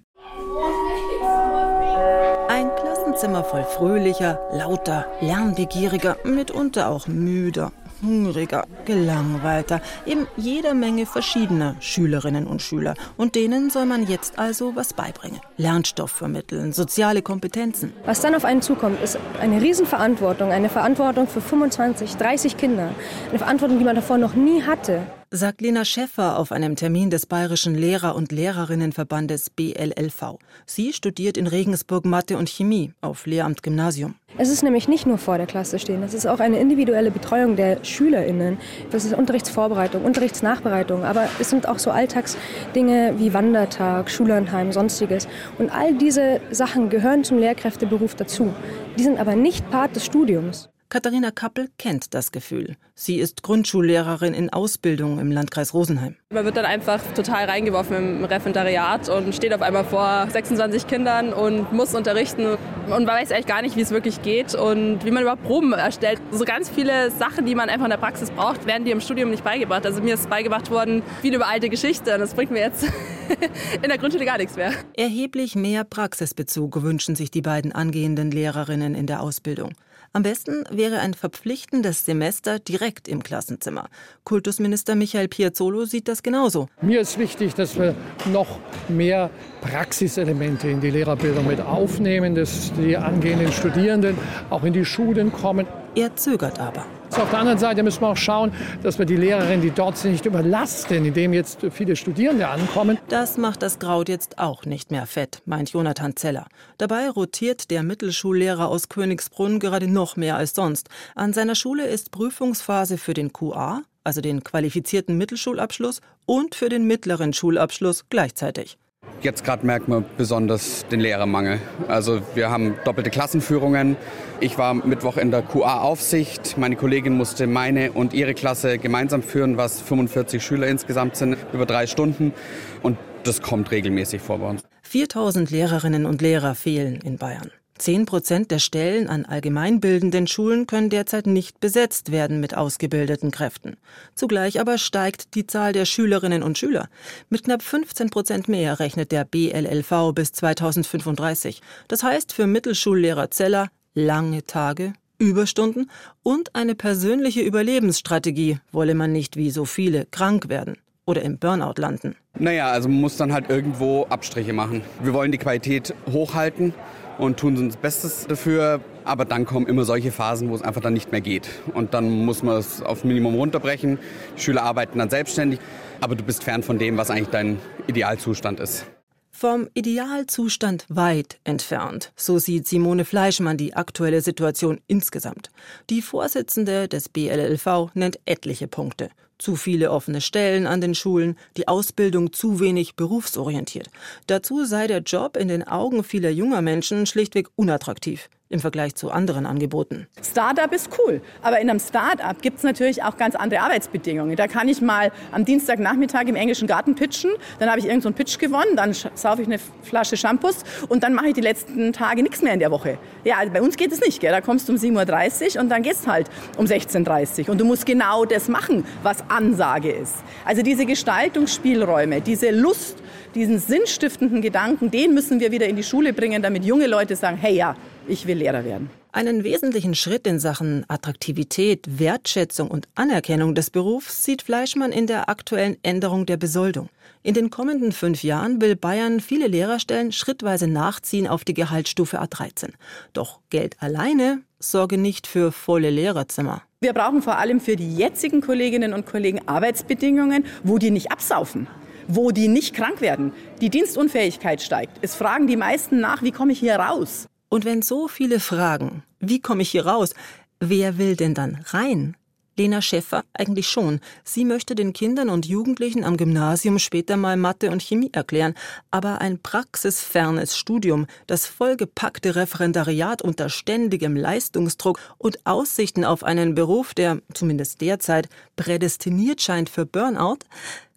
Ein 2.50 2.75
Klassenzimmer 2.75 3.44
voll 3.44 3.63
fröhlicher, 3.63 4.39
lauter, 4.51 5.06
lernbegieriger, 5.22 6.18
mitunter 6.24 6.89
auch 6.89 7.06
müder, 7.06 7.72
hungriger, 8.01 8.65
gelangweilter, 8.86 9.82
eben 10.08 10.25
jeder 10.36 10.74
Menge 10.74 11.06
verschiedener 11.06 11.75
Schülerinnen 11.79 12.48
und 12.48 12.63
Schüler. 12.63 12.96
Und 13.18 13.36
denen 13.36 13.70
soll 13.70 13.86
man 13.86 14.08
jetzt 14.08 14.39
also 14.39 14.75
was 14.75 14.96
beibringen. 14.96 15.39
Lernstoff 15.58 16.10
vermitteln, 16.10 16.74
soziale 16.74 17.22
Kompetenzen. 17.22 17.94
Was 18.03 18.22
dann 18.22 18.34
auf 18.34 18.46
einen 18.46 18.63
zukommt, 18.63 19.00
ist 19.00 19.20
eine 19.39 19.62
Riesenverantwortung. 19.62 20.51
Eine 20.51 20.70
Verantwortung 20.70 21.27
für 21.27 21.41
25, 21.41 22.18
30 22.18 22.58
Kinder. 22.58 22.96
Eine 23.29 23.38
Verantwortung, 23.38 23.77
die 23.77 23.86
man 23.86 23.96
davor 23.96 24.18
noch 24.18 24.34
nie 24.34 24.63
hatte 24.63 25.03
sagt 25.31 25.62
Lena 25.62 25.86
Schäffer 25.86 26.39
auf 26.39 26.51
einem 26.51 26.75
Termin 26.75 27.12
des 27.12 27.27
Bayerischen 27.27 27.75
Lehrer- 27.75 28.15
und 28.15 28.31
Lehrerinnenverbandes 28.31 29.51
BLLV. 29.51 30.39
Sie 30.65 30.91
studiert 30.91 31.38
in 31.38 31.45
Regensburg 31.45 32.05
Mathe 32.05 32.36
und 32.36 32.50
Chemie 32.50 32.93
auf 33.01 33.27
Lehramt 33.27 33.62
Gymnasium. 33.62 34.15
Es 34.39 34.50
ist 34.50 34.63
nämlich 34.63 34.88
nicht 34.88 35.05
nur 35.05 35.19
vor 35.19 35.38
der 35.38 35.45
Klasse 35.45 35.77
stehen, 35.77 36.01
es 36.01 36.15
ist 36.15 36.25
auch 36.25 36.39
eine 36.39 36.59
individuelle 36.59 37.12
Betreuung 37.12 37.55
der 37.55 37.83
SchülerInnen. 37.83 38.57
Das 38.89 39.05
ist 39.05 39.13
Unterrichtsvorbereitung, 39.13 40.03
Unterrichtsnachbereitung, 40.03 41.03
aber 41.03 41.27
es 41.39 41.51
sind 41.51 41.67
auch 41.67 41.77
so 41.77 41.91
Alltagsdinge 41.91 43.13
wie 43.17 43.33
Wandertag, 43.33 44.09
Schullandheim, 44.09 44.71
sonstiges. 44.71 45.27
Und 45.59 45.69
all 45.69 45.93
diese 45.93 46.41
Sachen 46.50 46.89
gehören 46.89 47.24
zum 47.24 47.38
Lehrkräfteberuf 47.38 48.15
dazu. 48.15 48.51
Die 48.98 49.03
sind 49.03 49.19
aber 49.19 49.36
nicht 49.36 49.69
Part 49.69 49.95
des 49.95 50.05
Studiums. 50.05 50.69
Katharina 50.91 51.29
Kappel 51.29 51.69
kennt 51.77 52.15
das 52.15 52.31
Gefühl. 52.31 52.75
Sie 52.96 53.19
ist 53.19 53.43
Grundschullehrerin 53.43 54.34
in 54.34 54.50
Ausbildung 54.50 55.19
im 55.19 55.31
Landkreis 55.31 55.75
Rosenheim. 55.75 56.15
Man 56.34 56.46
wird 56.46 56.58
dann 56.58 56.65
einfach 56.65 57.00
total 57.13 57.46
reingeworfen 57.46 57.96
im 57.96 58.25
Referendariat 58.25 59.08
und 59.08 59.36
steht 59.36 59.53
auf 59.53 59.62
einmal 59.62 59.86
vor 59.86 60.27
26 60.31 60.88
Kindern 60.88 61.31
und 61.31 61.72
muss 61.72 61.93
unterrichten 61.93 62.58
und 62.88 63.05
weiß 63.05 63.31
eigentlich 63.31 63.46
gar 63.46 63.62
nicht, 63.62 63.75
wie 63.75 63.81
es 63.81 63.91
wirklich 63.91 64.24
geht 64.24 64.55
und 64.55 65.05
wie 65.05 65.12
man 65.12 65.22
überhaupt 65.22 65.43
Proben 65.43 65.74
erstellt. 65.74 66.19
So 66.31 66.43
ganz 66.43 66.72
viele 66.72 67.12
Sachen, 67.12 67.46
die 67.46 67.53
man 67.53 67.69
einfach 67.69 67.86
in 67.86 67.91
der 67.91 67.98
Praxis 67.98 68.31
braucht, 68.31 68.65
werden 68.65 68.84
dir 68.84 68.93
im 68.93 69.01
Studium 69.01 69.29
nicht 69.29 69.43
beigebracht. 69.43 69.86
Also 69.86 70.01
mir 70.01 70.15
ist 70.15 70.27
beigebracht 70.27 70.72
worden, 70.72 71.03
viel 71.22 71.36
über 71.36 71.46
alte 71.46 71.69
Geschichte 71.69 72.15
und 72.15 72.19
das 72.19 72.34
bringt 72.34 72.50
mir 72.50 72.62
jetzt 72.62 72.84
in 73.84 73.89
der 73.89 74.00
Grundschule 74.00 74.25
gar 74.25 74.39
nichts 74.39 74.55
mehr. 74.55 74.74
Erheblich 74.98 75.55
mehr 75.55 75.84
Praxisbezug 75.84 76.81
wünschen 76.81 77.15
sich 77.15 77.29
die 77.29 77.43
beiden 77.43 77.74
angehenden 77.74 78.31
Lehrerinnen 78.31 78.96
in 78.96 79.05
der 79.05 79.22
Ausbildung. 79.22 79.74
Am 80.12 80.24
besten 80.24 80.63
wäre 80.72 81.00
ein 81.00 81.13
verpflichtendes 81.13 82.06
Semester 82.06 82.58
direkt 82.58 83.08
im 83.08 83.22
Klassenzimmer. 83.22 83.89
Kultusminister 84.24 84.96
Michael 84.96 85.28
Piazzolo 85.28 85.86
sieht 85.86 86.08
das 86.08 86.24
genauso. 86.24 86.68
Mir 86.82 87.01
ist 87.01 87.20
wichtig, 87.20 87.54
dass 87.54 87.78
wir 87.78 87.94
noch 88.32 88.60
mehr 88.88 89.30
Praxiselemente 89.62 90.68
in 90.68 90.82
die 90.82 90.89
Lehrerbildung 90.89 91.46
mit 91.46 91.62
aufnehmen, 91.62 92.34
dass 92.34 92.74
die 92.74 92.98
angehenden 92.98 93.51
Studierenden 93.51 94.18
auch 94.50 94.63
in 94.63 94.74
die 94.74 94.86
Schulen 94.86 95.32
kommen. 95.32 95.68
Er 95.96 96.16
zögert 96.16 96.60
aber. 96.60 96.86
Auf 97.12 97.32
der 97.32 97.39
anderen 97.39 97.58
Seite 97.58 97.84
müssen 97.84 98.01
wir 98.01 98.10
auch 98.10 98.18
schauen, 98.18 98.51
dass 98.84 99.00
wir 99.00 99.06
die 99.06 99.16
Lehrerinnen, 99.16 99.62
die 99.62 99.72
dort 99.72 99.98
sind, 99.98 100.12
nicht 100.12 100.25
überlasten, 100.25 101.06
indem 101.06 101.34
jetzt 101.34 101.60
viele 101.72 101.96
Studierende 101.96 102.48
ankommen. 102.48 102.98
Das 103.10 103.38
macht 103.38 103.62
das 103.62 103.80
Kraut 103.80 104.10
jetzt 104.10 104.39
auch 104.39 104.66
nicht 104.66 104.92
mehr 104.92 105.06
fett, 105.06 105.42
meint 105.46 105.72
Jonathan 105.72 106.16
Zeller. 106.16 106.48
Dabei 106.78 107.10
rotiert 107.10 107.72
der 107.72 107.84
Mittelschullehrer 107.84 108.70
aus 108.70 108.89
Königsbrunn 108.89 109.60
gerade 109.60 109.88
noch 109.88 110.16
mehr 110.16 110.38
als 110.38 110.54
sonst. 110.54 110.89
An 111.16 111.34
seiner 111.34 111.56
Schule 111.56 111.88
ist 111.88 112.12
Prüfungsphase 112.12 112.98
für 112.98 113.13
den 113.13 113.34
QA, 113.34 113.82
also 114.04 114.22
den 114.22 114.44
qualifizierten 114.44 115.18
Mittelschulabschluss, 115.18 116.01
und 116.25 116.56
für 116.56 116.70
den 116.70 116.86
mittleren 116.86 117.34
Schulabschluss 117.34 118.06
gleichzeitig. 118.10 118.78
Jetzt 119.22 119.44
gerade 119.44 119.66
merkt 119.66 119.88
man 119.88 120.06
besonders 120.18 120.86
den 120.88 121.01
Lehrermangel. 121.01 121.60
Also 121.88 122.22
wir 122.36 122.50
haben 122.50 122.75
doppelte 122.86 123.10
Klassenführungen. 123.10 123.98
Ich 124.39 124.58
war 124.58 124.74
Mittwoch 124.74 125.18
in 125.18 125.30
der 125.32 125.42
QA-Aufsicht. 125.42 126.58
Meine 126.58 126.78
Kollegin 126.78 127.18
musste 127.18 127.46
meine 127.46 127.92
und 127.92 128.13
ihre 128.13 128.34
Klasse 128.34 128.78
gemeinsam 128.78 129.22
führen, 129.22 129.58
was 129.58 129.82
45 129.82 130.42
Schüler 130.42 130.68
insgesamt 130.68 131.18
sind, 131.18 131.38
über 131.51 131.66
drei 131.66 131.86
Stunden. 131.86 132.34
Und 132.82 132.98
das 133.24 133.42
kommt 133.42 133.72
regelmäßig 133.72 134.22
vor 134.22 134.39
bei 134.39 134.50
uns. 134.50 134.63
4000 134.84 135.51
Lehrerinnen 135.51 136.06
und 136.06 136.22
Lehrer 136.22 136.56
fehlen 136.56 137.00
in 137.04 137.18
Bayern. 137.18 137.51
Zehn 137.79 138.05
Prozent 138.05 138.51
der 138.51 138.59
Stellen 138.59 139.07
an 139.07 139.24
allgemeinbildenden 139.24 140.27
Schulen 140.27 140.67
können 140.67 140.89
derzeit 140.89 141.27
nicht 141.27 141.62
besetzt 141.62 142.12
werden 142.12 142.41
mit 142.41 142.55
ausgebildeten 142.55 143.31
Kräften. 143.31 143.77
Zugleich 144.15 144.59
aber 144.59 144.77
steigt 144.77 145.33
die 145.33 145.48
Zahl 145.48 145.71
der 145.71 145.86
Schülerinnen 145.86 146.43
und 146.43 146.57
Schüler. 146.57 146.89
Mit 147.29 147.45
knapp 147.45 147.63
15 147.63 148.09
Prozent 148.09 148.50
mehr 148.50 148.81
rechnet 148.81 149.13
der 149.13 149.24
BLLV 149.24 150.13
bis 150.13 150.33
2035. 150.33 151.62
Das 151.88 152.03
heißt 152.03 152.33
für 152.33 152.48
Mittelschullehrer 152.48 153.31
Zeller 153.31 153.69
lange 153.93 154.43
Tage, 154.43 154.91
Überstunden 155.17 155.89
und 156.21 156.55
eine 156.55 156.75
persönliche 156.75 157.41
Überlebensstrategie 157.41 158.59
wolle 158.74 158.93
man 158.93 159.13
nicht 159.13 159.38
wie 159.38 159.51
so 159.51 159.63
viele 159.63 160.05
krank 160.05 160.50
werden 160.50 160.75
oder 161.05 161.21
im 161.21 161.39
Burnout 161.39 161.75
landen. 161.77 162.15
Naja, 162.38 162.71
also 162.71 162.89
man 162.89 163.00
muss 163.00 163.15
dann 163.15 163.31
halt 163.31 163.50
irgendwo 163.50 164.05
Abstriche 164.09 164.53
machen. 164.53 164.81
Wir 165.01 165.13
wollen 165.13 165.31
die 165.31 165.38
Qualität 165.38 165.93
hochhalten 166.12 166.74
und 167.19 167.38
tun 167.38 167.57
uns 167.57 167.77
Bestes 167.77 168.25
dafür. 168.27 168.81
Aber 169.03 169.25
dann 169.25 169.45
kommen 169.45 169.67
immer 169.67 169.83
solche 169.85 170.11
Phasen, 170.11 170.49
wo 170.49 170.55
es 170.55 170.61
einfach 170.61 170.81
dann 170.81 170.93
nicht 170.93 171.11
mehr 171.11 171.21
geht. 171.21 171.49
Und 171.73 171.93
dann 171.93 172.09
muss 172.25 172.41
man 172.41 172.57
es 172.57 172.81
aufs 172.81 173.03
Minimum 173.03 173.35
runterbrechen. 173.35 173.99
Die 174.38 174.41
Schüler 174.41 174.63
arbeiten 174.63 174.97
dann 174.97 175.09
selbstständig. 175.09 175.59
Aber 176.01 176.15
du 176.15 176.23
bist 176.23 176.43
fern 176.43 176.63
von 176.63 176.79
dem, 176.79 176.97
was 176.97 177.11
eigentlich 177.11 177.29
dein 177.29 177.59
Idealzustand 177.88 178.59
ist. 178.59 178.85
Vom 179.31 179.69
Idealzustand 179.73 180.85
weit 180.89 181.39
entfernt. 181.43 182.11
So 182.15 182.39
sieht 182.39 182.67
Simone 182.67 183.05
Fleischmann 183.05 183.57
die 183.57 183.73
aktuelle 183.73 184.21
Situation 184.21 184.79
insgesamt. 184.88 185.49
Die 185.89 186.01
Vorsitzende 186.01 186.88
des 186.88 187.09
BLLV 187.09 187.91
nennt 187.93 188.19
etliche 188.25 188.67
Punkte. 188.67 189.09
Zu 189.39 189.55
viele 189.55 189.89
offene 189.89 190.22
Stellen 190.22 190.67
an 190.67 190.81
den 190.81 190.93
Schulen, 190.93 191.38
die 191.58 191.67
Ausbildung 191.67 192.34
zu 192.34 192.60
wenig 192.60 192.96
berufsorientiert. 192.96 193.89
Dazu 194.27 194.65
sei 194.65 194.86
der 194.86 195.00
Job 195.00 195.38
in 195.38 195.48
den 195.48 195.67
Augen 195.67 196.03
vieler 196.03 196.29
junger 196.29 196.62
Menschen 196.62 197.08
schlichtweg 197.08 197.48
unattraktiv 197.55 198.29
im 198.50 198.60
Vergleich 198.60 198.96
zu 198.96 199.12
anderen 199.12 199.46
Angeboten. 199.46 200.08
Startup 200.24 200.74
ist 200.74 200.89
cool, 200.98 201.22
aber 201.44 201.60
in 201.60 201.70
einem 201.70 201.79
Startup 201.79 202.41
gibt 202.41 202.58
es 202.58 202.63
natürlich 202.63 203.03
auch 203.03 203.15
ganz 203.15 203.36
andere 203.36 203.62
Arbeitsbedingungen. 203.62 204.36
Da 204.36 204.48
kann 204.48 204.68
ich 204.68 204.82
mal 204.82 205.12
am 205.32 205.46
Dienstagnachmittag 205.46 206.24
im 206.24 206.36
englischen 206.36 206.68
Garten 206.68 206.96
pitchen, 206.96 207.32
dann 207.60 207.70
habe 207.70 207.79
ich 207.79 207.86
irgendeinen 207.86 208.13
so 208.13 208.18
Pitch 208.18 208.39
gewonnen, 208.39 208.75
dann 208.75 208.94
saufe 208.94 209.44
ich 209.44 209.48
eine 209.48 209.60
Flasche 209.84 210.18
Shampoos 210.18 210.63
und 210.88 211.03
dann 211.03 211.13
mache 211.13 211.27
ich 211.27 211.34
die 211.36 211.41
letzten 211.41 211.94
Tage 211.94 212.24
nichts 212.24 212.41
mehr 212.41 212.53
in 212.53 212.60
der 212.60 212.72
Woche. 212.72 212.98
Ja, 213.24 213.38
also 213.38 213.53
bei 213.53 213.62
uns 213.62 213.77
geht 213.77 213.91
es 213.91 214.01
nicht. 214.01 214.20
Gell? 214.20 214.32
Da 214.32 214.41
kommst 214.41 214.68
du 214.68 214.74
um 214.74 214.79
7.30 214.79 215.56
Uhr 215.56 215.62
und 215.62 215.70
dann 215.70 215.84
gehst 215.84 216.08
halt 216.08 216.27
um 216.58 216.65
16.30 216.65 217.44
Uhr 217.44 217.50
und 217.50 217.62
du 217.62 217.65
musst 217.65 217.86
genau 217.86 218.25
das 218.25 218.48
machen, 218.48 218.84
was 219.03 219.24
Ansage 219.29 219.91
ist. 219.91 220.15
Also 220.44 220.63
diese 220.63 220.88
Gestaltungsspielräume, 220.88 222.22
diese 222.22 222.50
Lust, 222.50 222.98
diesen 223.36 223.60
sinnstiftenden 223.60 224.41
Gedanken, 224.41 224.89
den 224.89 225.13
müssen 225.13 225.39
wir 225.39 225.51
wieder 225.51 225.68
in 225.68 225.75
die 225.75 225.84
Schule 225.84 226.13
bringen, 226.13 226.41
damit 226.41 226.65
junge 226.65 226.88
Leute 226.88 227.15
sagen, 227.15 227.38
hey 227.38 227.56
ja, 227.56 227.75
ich 228.10 228.28
will 228.28 228.38
Lehrer 228.38 228.66
werden. 228.66 228.89
Einen 229.12 229.44
wesentlichen 229.44 229.96
Schritt 229.96 230.28
in 230.28 230.39
Sachen 230.39 230.86
Attraktivität, 230.88 232.00
Wertschätzung 232.00 232.70
und 232.70 232.88
Anerkennung 232.96 233.56
des 233.56 233.70
Berufs 233.70 234.24
sieht 234.24 234.42
Fleischmann 234.42 234.92
in 234.92 235.08
der 235.08 235.30
aktuellen 235.30 235.78
Änderung 235.82 236.25
der 236.25 236.38
Besoldung. 236.38 236.89
In 237.24 237.34
den 237.34 237.50
kommenden 237.50 237.92
fünf 237.92 238.24
Jahren 238.24 238.62
will 238.62 238.75
Bayern 238.75 239.20
viele 239.20 239.48
Lehrerstellen 239.48 240.12
schrittweise 240.12 240.68
nachziehen 240.68 241.28
auf 241.28 241.44
die 241.44 241.54
Gehaltsstufe 241.54 242.22
A13. 242.22 242.72
Doch 243.13 243.39
Geld 243.50 243.76
alleine 243.80 244.41
sorge 244.60 244.98
nicht 244.98 245.28
für 245.28 245.52
volle 245.52 245.89
Lehrerzimmer. 245.89 246.62
Wir 246.82 246.93
brauchen 246.93 247.22
vor 247.22 247.38
allem 247.38 247.60
für 247.60 247.76
die 247.76 247.95
jetzigen 247.95 248.41
Kolleginnen 248.41 248.93
und 248.93 249.06
Kollegen 249.06 249.41
Arbeitsbedingungen, 249.48 250.45
wo 250.63 250.78
die 250.78 250.91
nicht 250.91 251.12
absaufen 251.12 251.67
wo 252.10 252.32
die 252.32 252.48
nicht 252.48 252.74
krank 252.74 253.02
werden. 253.02 253.32
Die 253.62 253.69
Dienstunfähigkeit 253.69 254.63
steigt. 254.63 254.98
Es 255.02 255.13
fragen 255.13 255.45
die 255.45 255.56
meisten 255.56 256.00
nach, 256.00 256.24
wie 256.24 256.32
komme 256.32 256.52
ich 256.52 256.60
hier 256.60 256.76
raus? 256.76 257.28
Und 257.49 257.65
wenn 257.65 257.81
so 257.81 258.07
viele 258.07 258.39
fragen, 258.39 259.03
wie 259.19 259.41
komme 259.41 259.63
ich 259.63 259.71
hier 259.71 259.85
raus, 259.85 260.13
wer 260.59 260.97
will 260.97 261.15
denn 261.15 261.33
dann 261.33 261.63
rein? 261.65 262.15
Lena 262.59 262.81
Schäffer 262.81 263.23
eigentlich 263.33 263.69
schon. 263.69 264.01
Sie 264.25 264.43
möchte 264.43 264.75
den 264.75 264.91
Kindern 264.91 265.29
und 265.29 265.45
Jugendlichen 265.45 266.03
am 266.03 266.17
Gymnasium 266.17 266.77
später 266.77 267.15
mal 267.15 267.38
Mathe 267.38 267.71
und 267.71 267.81
Chemie 267.81 268.09
erklären. 268.12 268.53
Aber 268.91 269.21
ein 269.21 269.39
praxisfernes 269.39 270.57
Studium, 270.57 271.07
das 271.25 271.45
vollgepackte 271.45 272.35
Referendariat 272.35 273.21
unter 273.21 273.47
ständigem 273.47 274.17
Leistungsdruck 274.17 274.99
und 275.17 275.45
Aussichten 275.45 276.03
auf 276.03 276.25
einen 276.25 276.53
Beruf, 276.53 276.93
der 276.93 277.21
zumindest 277.33 277.79
derzeit 277.79 278.27
prädestiniert 278.57 279.41
scheint 279.41 279.69
für 279.69 279.85
Burnout, 279.85 280.39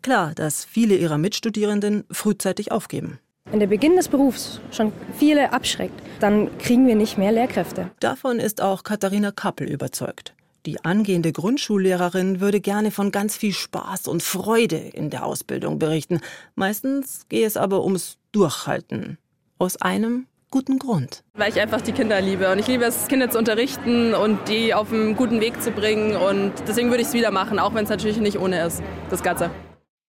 klar, 0.02 0.34
dass 0.34 0.64
viele 0.64 0.96
ihrer 0.96 1.16
Mitstudierenden 1.16 2.02
frühzeitig 2.10 2.72
aufgeben. 2.72 3.20
Wenn 3.52 3.60
der 3.60 3.66
Beginn 3.66 3.96
des 3.96 4.08
Berufs 4.08 4.62
schon 4.70 4.94
viele 5.18 5.52
abschreckt, 5.52 6.00
dann 6.20 6.56
kriegen 6.56 6.86
wir 6.86 6.96
nicht 6.96 7.18
mehr 7.18 7.32
Lehrkräfte. 7.32 7.90
Davon 8.00 8.40
ist 8.40 8.62
auch 8.62 8.82
Katharina 8.82 9.30
Kappel 9.30 9.68
überzeugt. 9.68 10.32
Die 10.64 10.82
angehende 10.86 11.32
Grundschullehrerin 11.32 12.40
würde 12.40 12.62
gerne 12.62 12.90
von 12.90 13.10
ganz 13.10 13.36
viel 13.36 13.52
Spaß 13.52 14.08
und 14.08 14.22
Freude 14.22 14.78
in 14.78 15.10
der 15.10 15.26
Ausbildung 15.26 15.78
berichten. 15.78 16.20
Meistens 16.54 17.26
gehe 17.28 17.46
es 17.46 17.58
aber 17.58 17.84
ums 17.84 18.16
Durchhalten. 18.32 19.18
Aus 19.58 19.76
einem 19.82 20.28
guten 20.50 20.78
Grund. 20.78 21.22
Weil 21.34 21.50
ich 21.50 21.60
einfach 21.60 21.82
die 21.82 21.92
Kinder 21.92 22.22
liebe 22.22 22.50
und 22.50 22.58
ich 22.58 22.68
liebe 22.68 22.84
es, 22.84 23.06
Kinder 23.08 23.28
zu 23.28 23.36
unterrichten 23.36 24.14
und 24.14 24.48
die 24.48 24.72
auf 24.72 24.90
einen 24.90 25.14
guten 25.14 25.42
Weg 25.42 25.60
zu 25.60 25.72
bringen. 25.72 26.16
Und 26.16 26.54
deswegen 26.66 26.88
würde 26.88 27.02
ich 27.02 27.08
es 27.08 27.14
wieder 27.14 27.30
machen, 27.30 27.58
auch 27.58 27.74
wenn 27.74 27.84
es 27.84 27.90
natürlich 27.90 28.16
nicht 28.16 28.38
ohne 28.38 28.64
ist, 28.64 28.82
das 29.10 29.22
Ganze. 29.22 29.50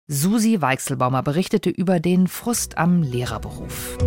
Susi 0.10 0.62
Weichselbaumer 0.62 1.24
berichtete 1.24 1.70
über 1.70 2.02
den 2.02 2.28
Frust 2.28 2.78
am 2.78 3.04
Lehrerberuf. 3.04 3.98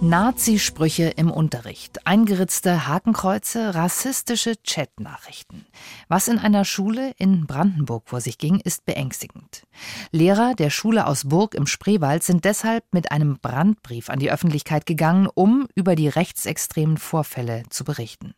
Nazi-Sprüche 0.00 1.08
im 1.16 1.32
Unterricht, 1.32 2.06
eingeritzte 2.06 2.86
Hakenkreuze, 2.86 3.74
rassistische 3.74 4.54
Chatnachrichten. 4.64 5.66
Was 6.06 6.28
in 6.28 6.38
einer 6.38 6.64
Schule 6.64 7.12
in 7.18 7.48
Brandenburg 7.48 8.08
vor 8.08 8.20
sich 8.20 8.38
ging, 8.38 8.60
ist 8.60 8.86
beängstigend. 8.86 9.64
Lehrer 10.12 10.54
der 10.54 10.70
Schule 10.70 11.08
aus 11.08 11.28
Burg 11.28 11.56
im 11.56 11.66
Spreewald 11.66 12.22
sind 12.22 12.44
deshalb 12.44 12.84
mit 12.92 13.10
einem 13.10 13.40
Brandbrief 13.40 14.10
an 14.10 14.20
die 14.20 14.30
Öffentlichkeit 14.30 14.86
gegangen, 14.86 15.28
um 15.34 15.66
über 15.74 15.96
die 15.96 16.08
rechtsextremen 16.08 16.98
Vorfälle 16.98 17.64
zu 17.68 17.82
berichten. 17.84 18.34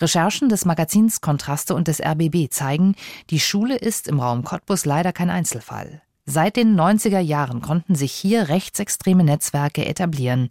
Recherchen 0.00 0.48
des 0.48 0.64
Magazins 0.64 1.20
Kontraste 1.20 1.74
und 1.74 1.88
des 1.88 2.00
RBB 2.00 2.50
zeigen, 2.50 2.94
die 3.30 3.40
Schule 3.40 3.76
ist 3.76 4.08
im 4.08 4.20
Raum 4.20 4.44
Cottbus 4.44 4.84
leider 4.84 5.12
kein 5.12 5.30
Einzelfall. 5.30 6.02
Seit 6.26 6.56
den 6.56 6.78
90er 6.78 7.20
Jahren 7.20 7.62
konnten 7.62 7.94
sich 7.94 8.12
hier 8.12 8.50
rechtsextreme 8.50 9.24
Netzwerke 9.24 9.86
etablieren. 9.86 10.48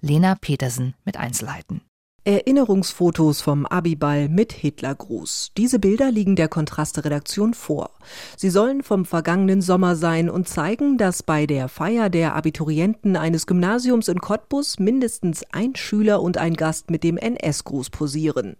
Lena 0.00 0.34
Petersen 0.34 0.94
mit 1.04 1.18
Einzelheiten. 1.18 1.82
Erinnerungsfotos 2.28 3.40
vom 3.40 3.64
Abiball 3.64 4.28
mit 4.28 4.52
Hitlergruß. 4.52 5.52
Diese 5.56 5.78
Bilder 5.78 6.10
liegen 6.10 6.36
der 6.36 6.48
Kontraste-Redaktion 6.48 7.54
vor. 7.54 7.88
Sie 8.36 8.50
sollen 8.50 8.82
vom 8.82 9.06
vergangenen 9.06 9.62
Sommer 9.62 9.96
sein 9.96 10.28
und 10.28 10.46
zeigen, 10.46 10.98
dass 10.98 11.22
bei 11.22 11.46
der 11.46 11.70
Feier 11.70 12.10
der 12.10 12.34
Abiturienten 12.34 13.16
eines 13.16 13.46
Gymnasiums 13.46 14.08
in 14.08 14.18
Cottbus 14.18 14.78
mindestens 14.78 15.42
ein 15.52 15.74
Schüler 15.74 16.20
und 16.20 16.36
ein 16.36 16.52
Gast 16.52 16.90
mit 16.90 17.02
dem 17.02 17.16
NS-Gruß 17.16 17.88
posieren. 17.88 18.56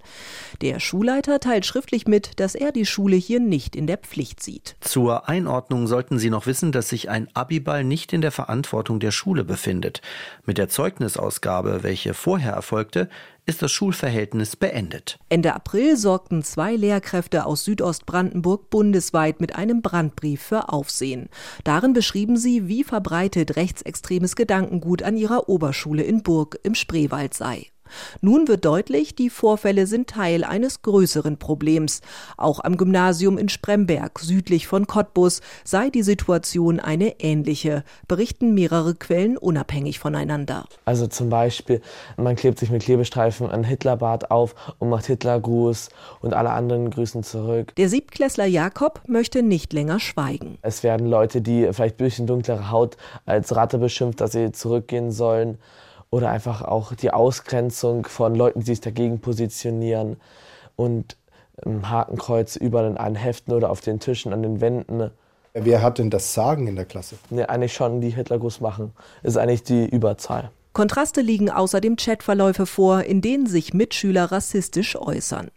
Der 0.62 0.80
Schulleiter 0.80 1.38
teilt 1.38 1.66
schriftlich 1.66 2.06
mit, 2.06 2.40
dass 2.40 2.54
er 2.54 2.72
die 2.72 2.86
Schule 2.86 3.16
hier 3.16 3.38
nicht 3.38 3.76
in 3.76 3.86
der 3.86 3.98
Pflicht 3.98 4.42
sieht. 4.42 4.76
Zur 4.80 5.28
Einordnung 5.28 5.86
sollten 5.88 6.18
Sie 6.18 6.30
noch 6.30 6.46
wissen, 6.46 6.72
dass 6.72 6.88
sich 6.88 7.10
ein 7.10 7.28
Abiball 7.34 7.84
nicht 7.84 8.14
in 8.14 8.22
der 8.22 8.32
Verantwortung 8.32 8.98
der 8.98 9.10
Schule 9.10 9.44
befindet. 9.44 10.00
Mit 10.46 10.56
der 10.56 10.70
Zeugnisausgabe, 10.70 11.82
welche 11.82 12.14
vorher 12.14 12.54
erfolgte, 12.54 13.10
ist 13.48 13.62
das 13.62 13.72
Schulverhältnis 13.72 14.56
beendet. 14.56 15.18
Ende 15.30 15.54
April 15.54 15.96
sorgten 15.96 16.44
zwei 16.44 16.76
Lehrkräfte 16.76 17.46
aus 17.46 17.64
Südostbrandenburg 17.64 18.68
bundesweit 18.68 19.40
mit 19.40 19.56
einem 19.56 19.80
Brandbrief 19.80 20.42
für 20.42 20.68
Aufsehen. 20.68 21.30
Darin 21.64 21.94
beschrieben 21.94 22.36
sie, 22.36 22.68
wie 22.68 22.84
verbreitet 22.84 23.56
rechtsextremes 23.56 24.36
Gedankengut 24.36 25.02
an 25.02 25.16
ihrer 25.16 25.48
Oberschule 25.48 26.02
in 26.02 26.22
Burg 26.22 26.58
im 26.62 26.74
Spreewald 26.74 27.32
sei. 27.32 27.66
Nun 28.20 28.48
wird 28.48 28.64
deutlich, 28.64 29.14
die 29.14 29.30
Vorfälle 29.30 29.86
sind 29.86 30.10
Teil 30.10 30.44
eines 30.44 30.82
größeren 30.82 31.38
Problems. 31.38 32.00
Auch 32.36 32.60
am 32.60 32.76
Gymnasium 32.76 33.38
in 33.38 33.48
Spremberg, 33.48 34.18
südlich 34.18 34.66
von 34.66 34.86
Cottbus, 34.86 35.40
sei 35.64 35.90
die 35.90 36.02
Situation 36.02 36.80
eine 36.80 37.20
ähnliche, 37.20 37.84
berichten 38.06 38.54
mehrere 38.54 38.94
Quellen 38.94 39.36
unabhängig 39.36 39.98
voneinander. 39.98 40.64
Also 40.84 41.06
zum 41.06 41.28
Beispiel, 41.28 41.80
man 42.16 42.36
klebt 42.36 42.58
sich 42.58 42.70
mit 42.70 42.82
Klebestreifen 42.82 43.50
ein 43.50 43.64
Hitlerbart 43.64 44.30
auf 44.30 44.54
und 44.78 44.88
macht 44.88 45.06
Hitlergruß 45.06 45.88
und 46.20 46.34
alle 46.34 46.50
anderen 46.50 46.90
grüßen 46.90 47.22
zurück. 47.22 47.74
Der 47.76 47.88
Siebtklässler 47.88 48.46
Jakob 48.46 49.02
möchte 49.06 49.42
nicht 49.42 49.72
länger 49.72 50.00
schweigen. 50.00 50.58
Es 50.62 50.82
werden 50.82 51.06
Leute, 51.06 51.40
die 51.40 51.68
vielleicht 51.72 51.96
ein 51.96 52.04
bisschen 52.04 52.26
dunklere 52.26 52.70
Haut 52.70 52.96
als 53.26 53.54
Ratte 53.54 53.78
beschimpft, 53.78 54.20
dass 54.20 54.32
sie 54.32 54.52
zurückgehen 54.52 55.10
sollen 55.10 55.58
oder 56.10 56.30
einfach 56.30 56.62
auch 56.62 56.94
die 56.94 57.10
Ausgrenzung 57.10 58.06
von 58.06 58.34
Leuten, 58.34 58.60
die 58.60 58.66
sich 58.66 58.80
dagegen 58.80 59.20
positionieren 59.20 60.16
und 60.76 61.16
ein 61.64 61.90
Hakenkreuz 61.90 62.56
überall 62.56 62.86
in 62.86 62.96
allen 62.96 63.16
Heften 63.16 63.52
oder 63.52 63.70
auf 63.70 63.80
den 63.80 64.00
Tischen, 64.00 64.32
an 64.32 64.42
den 64.42 64.60
Wänden. 64.60 65.10
Wer 65.54 65.82
hat 65.82 65.98
denn 65.98 66.10
das 66.10 66.34
Sagen 66.34 66.66
in 66.66 66.76
der 66.76 66.84
Klasse? 66.84 67.16
Ne, 67.30 67.48
eigentlich 67.48 67.74
schon 67.74 68.00
die 68.00 68.10
Hitlergruß 68.10 68.60
machen. 68.60 68.92
Ist 69.22 69.36
eigentlich 69.36 69.64
die 69.64 69.86
Überzahl. 69.86 70.50
Kontraste 70.78 71.22
liegen 71.22 71.50
außerdem 71.50 71.96
Chatverläufe 71.96 72.64
vor, 72.64 73.02
in 73.02 73.20
denen 73.20 73.46
sich 73.46 73.74
Mitschüler 73.74 74.26
rassistisch 74.26 74.94
äußern. 74.94 75.48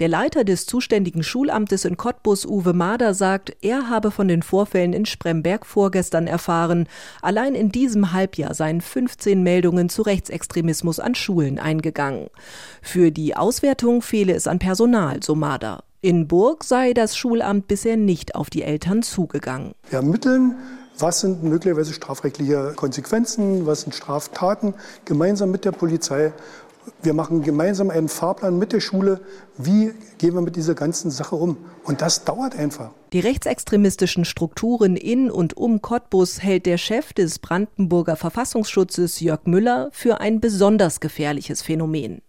Der 0.00 0.08
Leiter 0.08 0.42
des 0.42 0.66
zuständigen 0.66 1.22
Schulamtes 1.22 1.84
in 1.84 1.96
Cottbus, 1.96 2.44
Uwe 2.44 2.72
Mader, 2.72 3.14
sagt, 3.14 3.56
er 3.60 3.88
habe 3.88 4.10
von 4.10 4.26
den 4.26 4.42
Vorfällen 4.42 4.92
in 4.92 5.06
Spremberg 5.06 5.64
vorgestern 5.64 6.26
erfahren. 6.26 6.88
Allein 7.22 7.54
in 7.54 7.70
diesem 7.70 8.12
Halbjahr 8.12 8.52
seien 8.52 8.80
15 8.80 9.44
Meldungen 9.44 9.90
zu 9.90 10.02
Rechtsextremismus 10.02 10.98
an 10.98 11.14
Schulen 11.14 11.60
eingegangen. 11.60 12.26
Für 12.82 13.12
die 13.12 13.36
Auswertung 13.36 14.02
fehle 14.02 14.34
es 14.34 14.48
an 14.48 14.58
Personal, 14.58 15.22
so 15.22 15.36
Mader. 15.36 15.84
In 16.00 16.26
Burg 16.26 16.64
sei 16.64 16.94
das 16.94 17.16
Schulamt 17.16 17.68
bisher 17.68 17.96
nicht 17.96 18.34
auf 18.34 18.50
die 18.50 18.64
Eltern 18.64 19.04
zugegangen. 19.04 19.76
Wir 19.88 20.00
ermitteln 20.00 20.56
was 20.98 21.20
sind 21.20 21.42
möglicherweise 21.42 21.92
strafrechtliche 21.92 22.72
Konsequenzen, 22.76 23.66
was 23.66 23.82
sind 23.82 23.94
Straftaten, 23.94 24.74
gemeinsam 25.04 25.50
mit 25.50 25.64
der 25.64 25.72
Polizei. 25.72 26.32
Wir 27.02 27.14
machen 27.14 27.42
gemeinsam 27.42 27.88
einen 27.90 28.08
Fahrplan 28.08 28.58
mit 28.58 28.72
der 28.72 28.80
Schule, 28.80 29.20
wie 29.56 29.92
gehen 30.18 30.34
wir 30.34 30.42
mit 30.42 30.56
dieser 30.56 30.74
ganzen 30.74 31.10
Sache 31.10 31.34
um. 31.34 31.56
Und 31.84 32.02
das 32.02 32.24
dauert 32.24 32.58
einfach. 32.58 32.90
Die 33.12 33.20
rechtsextremistischen 33.20 34.24
Strukturen 34.24 34.96
in 34.96 35.30
und 35.30 35.56
um 35.56 35.80
Cottbus 35.80 36.42
hält 36.42 36.66
der 36.66 36.78
Chef 36.78 37.12
des 37.14 37.38
Brandenburger 37.38 38.16
Verfassungsschutzes 38.16 39.20
Jörg 39.20 39.46
Müller 39.46 39.88
für 39.92 40.20
ein 40.20 40.40
besonders 40.40 41.00
gefährliches 41.00 41.62
Phänomen. 41.62 42.20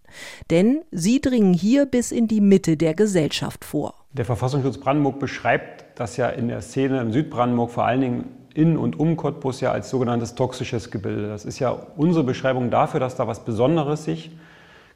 Denn 0.49 0.83
sie 0.91 1.19
dringen 1.19 1.53
hier 1.53 1.85
bis 1.85 2.11
in 2.11 2.27
die 2.27 2.39
Mitte 2.39 2.77
der 2.77 2.93
Gesellschaft 2.93 3.65
vor. 3.65 3.95
Der 4.13 4.23
Verfassungsschutz 4.23 4.77
Brandenburg 4.77 5.19
beschreibt 5.19 5.99
das 5.99 6.15
ja 6.15 6.29
in 6.29 6.47
der 6.47 6.61
Szene 6.61 7.01
im 7.01 7.11
Südbrandenburg 7.11 7.71
vor 7.71 7.85
allen 7.85 8.01
Dingen 8.01 8.44
in 8.55 8.77
und 8.77 8.99
um 8.99 9.17
Cottbus 9.17 9.61
ja 9.61 9.71
als 9.71 9.89
sogenanntes 9.89 10.33
toxisches 10.33 10.89
Gebilde. 10.89 11.27
Das 11.27 11.45
ist 11.45 11.59
ja 11.59 11.75
unsere 11.97 12.23
Beschreibung 12.23 12.71
dafür, 12.71 12.99
dass 12.99 13.15
da 13.15 13.27
was 13.27 13.45
Besonderes 13.45 14.05
sich 14.05 14.31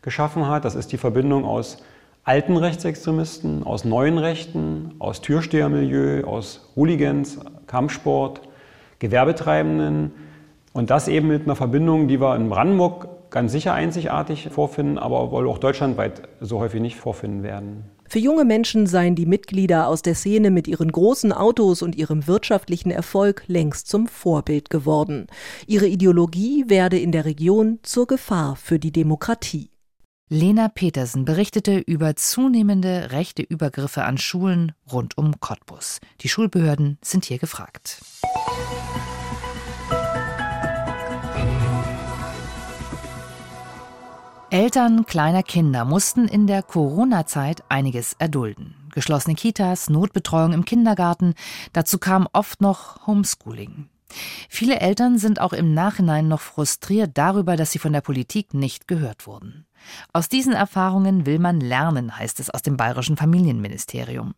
geschaffen 0.02 0.48
hat. 0.48 0.66
Das 0.66 0.76
ist 0.76 0.92
die 0.92 0.98
Verbindung 0.98 1.46
aus 1.46 1.84
alten 2.24 2.58
Rechtsextremisten, 2.58 3.64
aus 3.64 3.86
neuen 3.86 4.18
Rechten, 4.18 4.94
aus 5.00 5.22
Türstehermilieu, 5.22 6.24
aus 6.26 6.72
Hooligans, 6.76 7.40
Kampfsport, 7.68 8.42
Gewerbetreibenden. 9.00 10.12
Und 10.74 10.90
das 10.90 11.08
eben 11.08 11.28
mit 11.28 11.44
einer 11.44 11.56
Verbindung, 11.56 12.08
die 12.08 12.22
wir 12.22 12.36
in 12.36 12.50
Brandenburg 12.50 13.08
ganz 13.30 13.52
sicher 13.52 13.74
einzigartig 13.74 14.50
vorfinden, 14.50 14.98
aber 14.98 15.32
wohl 15.32 15.48
auch 15.48 15.58
deutschlandweit 15.58 16.30
so 16.40 16.60
häufig 16.60 16.82
nicht 16.82 16.96
vorfinden 16.96 17.44
werden. 17.44 17.84
Für 18.12 18.18
junge 18.18 18.44
Menschen 18.44 18.88
seien 18.88 19.14
die 19.14 19.28
Mitglieder 19.28 19.88
aus 19.88 20.02
der 20.02 20.16
Szene 20.16 20.50
mit 20.50 20.68
ihren 20.68 20.92
großen 20.92 21.32
Autos 21.32 21.84
und 21.84 21.96
ihrem 21.96 22.26
wirtschaftlichen 22.26 22.90
Erfolg 22.90 23.44
längst 23.46 23.88
zum 23.88 24.08
Vorbild 24.08 24.72
geworden. 24.72 25.28
Ihre 25.68 25.86
Ideologie 25.86 26.66
werde 26.68 26.98
in 26.98 27.12
der 27.12 27.26
Region 27.26 27.78
zur 27.84 28.08
Gefahr 28.08 28.56
für 28.56 28.80
die 28.80 28.92
Demokratie. 28.92 29.70
Lena 30.28 30.70
Petersen 30.70 31.24
berichtete 31.24 31.78
über 31.78 32.16
zunehmende 32.16 33.12
rechte 33.12 33.44
Übergriffe 33.44 34.04
an 34.04 34.18
Schulen 34.18 34.72
rund 34.92 35.16
um 35.16 35.40
Cottbus. 35.40 36.00
Die 36.22 36.30
Schulbehörden 36.30 36.98
sind 37.04 37.26
hier 37.26 37.38
gefragt. 37.38 38.02
Eltern 44.52 45.06
kleiner 45.06 45.44
Kinder 45.44 45.86
mussten 45.86 46.28
in 46.28 46.48
der 46.48 46.64
Corona-Zeit 46.64 47.64
einiges 47.70 48.16
erdulden. 48.18 48.74
Geschlossene 48.92 49.36
Kitas, 49.36 49.92
Notbetreuung 49.92 50.54
im 50.54 50.66
Kindergarten, 50.66 51.36
dazu 51.72 52.00
kam 52.00 52.28
oft 52.34 52.60
noch 52.60 53.06
Homeschooling. 53.06 53.90
Viele 54.50 54.80
Eltern 54.80 55.20
sind 55.20 55.40
auch 55.40 55.54
im 55.54 55.76
Nachhinein 55.76 56.28
noch 56.28 56.42
frustriert 56.42 57.12
darüber, 57.14 57.58
dass 57.58 57.70
sie 57.70 57.78
von 57.78 57.94
der 57.94 58.02
Politik 58.02 58.56
nicht 58.56 58.88
gehört 58.88 59.28
wurden. 59.28 59.68
Aus 60.14 60.30
diesen 60.30 60.54
Erfahrungen 60.54 61.28
will 61.28 61.38
man 61.38 61.62
lernen, 61.62 62.18
heißt 62.18 62.40
es 62.40 62.50
aus 62.50 62.64
dem 62.64 62.76
bayerischen 62.76 63.18
Familienministerium. 63.18 64.34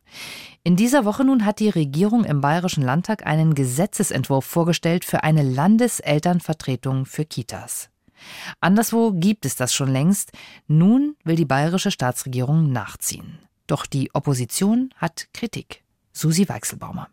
In 0.65 0.75
dieser 0.75 1.05
Woche 1.05 1.23
nun 1.23 1.45
hat 1.45 1.59
die 1.59 1.69
Regierung 1.69 2.25
im 2.25 2.41
Bayerischen 2.41 2.83
Landtag 2.83 3.25
einen 3.25 3.55
Gesetzesentwurf 3.55 4.43
vorgestellt 4.43 5.05
für 5.05 5.23
eine 5.23 5.41
Landeselternvertretung 5.41 7.05
für 7.05 7.23
Kitas. 7.23 7.90
Anderswo 8.59 9.11
gibt 9.13 9.45
es 9.45 9.55
das 9.55 9.73
schon 9.73 9.91
längst. 9.91 10.31
Nun 10.67 11.15
will 11.23 11.35
die 11.35 11.45
bayerische 11.45 11.91
Staatsregierung 11.91 12.71
nachziehen. 12.71 13.39
Doch 13.67 13.85
die 13.85 14.13
Opposition 14.13 14.89
hat 14.97 15.27
Kritik. 15.33 15.83
Susi 16.13 16.47
Weichselbaumer. 16.49 17.07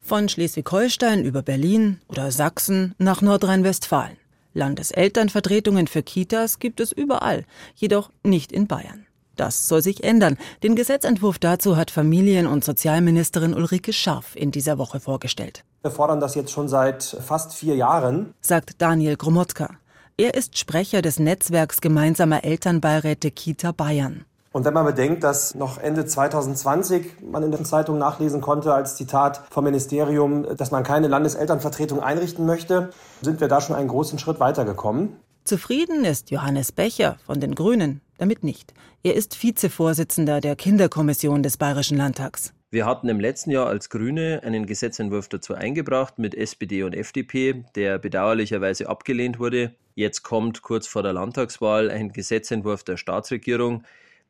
Von 0.00 0.28
Schleswig-Holstein 0.28 1.24
über 1.24 1.42
Berlin 1.42 2.00
oder 2.06 2.30
Sachsen 2.30 2.94
nach 2.98 3.22
Nordrhein-Westfalen. 3.22 4.16
Landeselternvertretungen 4.54 5.86
für 5.86 6.02
Kitas 6.02 6.58
gibt 6.58 6.80
es 6.80 6.92
überall, 6.92 7.44
jedoch 7.74 8.10
nicht 8.22 8.52
in 8.52 8.66
Bayern. 8.66 9.06
Das 9.36 9.68
soll 9.68 9.82
sich 9.82 10.02
ändern. 10.02 10.38
Den 10.62 10.76
Gesetzentwurf 10.76 11.38
dazu 11.38 11.76
hat 11.76 11.90
Familien- 11.90 12.46
und 12.46 12.64
Sozialministerin 12.64 13.52
Ulrike 13.52 13.92
Scharf 13.92 14.34
in 14.34 14.50
dieser 14.50 14.78
Woche 14.78 14.98
vorgestellt. 14.98 15.64
Wir 15.82 15.90
fordern 15.90 16.20
das 16.20 16.34
jetzt 16.34 16.50
schon 16.50 16.68
seit 16.68 17.04
fast 17.04 17.52
vier 17.52 17.76
Jahren, 17.76 18.34
sagt 18.40 18.80
Daniel 18.80 19.16
Gromotka. 19.16 19.76
Er 20.18 20.32
ist 20.32 20.56
Sprecher 20.56 21.02
des 21.02 21.18
Netzwerks 21.18 21.82
gemeinsamer 21.82 22.42
Elternbeiräte 22.42 23.30
Kita 23.30 23.72
Bayern. 23.72 24.24
Und 24.50 24.64
wenn 24.64 24.72
man 24.72 24.86
bedenkt, 24.86 25.22
dass 25.22 25.54
noch 25.54 25.76
Ende 25.76 26.06
2020 26.06 27.20
man 27.30 27.42
in 27.42 27.52
den 27.52 27.66
Zeitungen 27.66 28.00
nachlesen 28.00 28.40
konnte 28.40 28.72
als 28.72 28.96
Zitat 28.96 29.42
vom 29.50 29.64
Ministerium, 29.64 30.46
dass 30.56 30.70
man 30.70 30.84
keine 30.84 31.08
Landeselternvertretung 31.08 32.00
einrichten 32.00 32.46
möchte, 32.46 32.94
sind 33.20 33.42
wir 33.42 33.48
da 33.48 33.60
schon 33.60 33.76
einen 33.76 33.88
großen 33.88 34.18
Schritt 34.18 34.40
weitergekommen. 34.40 35.16
Zufrieden 35.44 36.06
ist 36.06 36.30
Johannes 36.30 36.72
Becher 36.72 37.18
von 37.26 37.38
den 37.38 37.54
Grünen 37.54 38.00
damit 38.16 38.42
nicht. 38.42 38.72
Er 39.02 39.16
ist 39.16 39.42
Vizevorsitzender 39.42 40.40
der 40.40 40.56
Kinderkommission 40.56 41.42
des 41.42 41.58
Bayerischen 41.58 41.98
Landtags. 41.98 42.54
Wir 42.70 42.86
hatten 42.86 43.10
im 43.10 43.20
letzten 43.20 43.50
Jahr 43.50 43.66
als 43.66 43.90
Grüne 43.90 44.40
einen 44.42 44.64
Gesetzentwurf 44.64 45.28
dazu 45.28 45.52
eingebracht 45.52 46.18
mit 46.18 46.34
SPD 46.34 46.84
und 46.84 46.94
FDP, 46.94 47.64
der 47.74 47.98
bedauerlicherweise 47.98 48.88
abgelehnt 48.88 49.38
wurde. 49.38 49.74
Jetzt 49.98 50.22
kommt 50.22 50.60
kurz 50.60 50.86
vor 50.86 51.02
der 51.02 51.14
Landtagswahl 51.14 51.90
ein 51.90 52.12
Gesetzentwurf 52.12 52.84
der 52.84 52.98
Staatsregierung, 52.98 53.82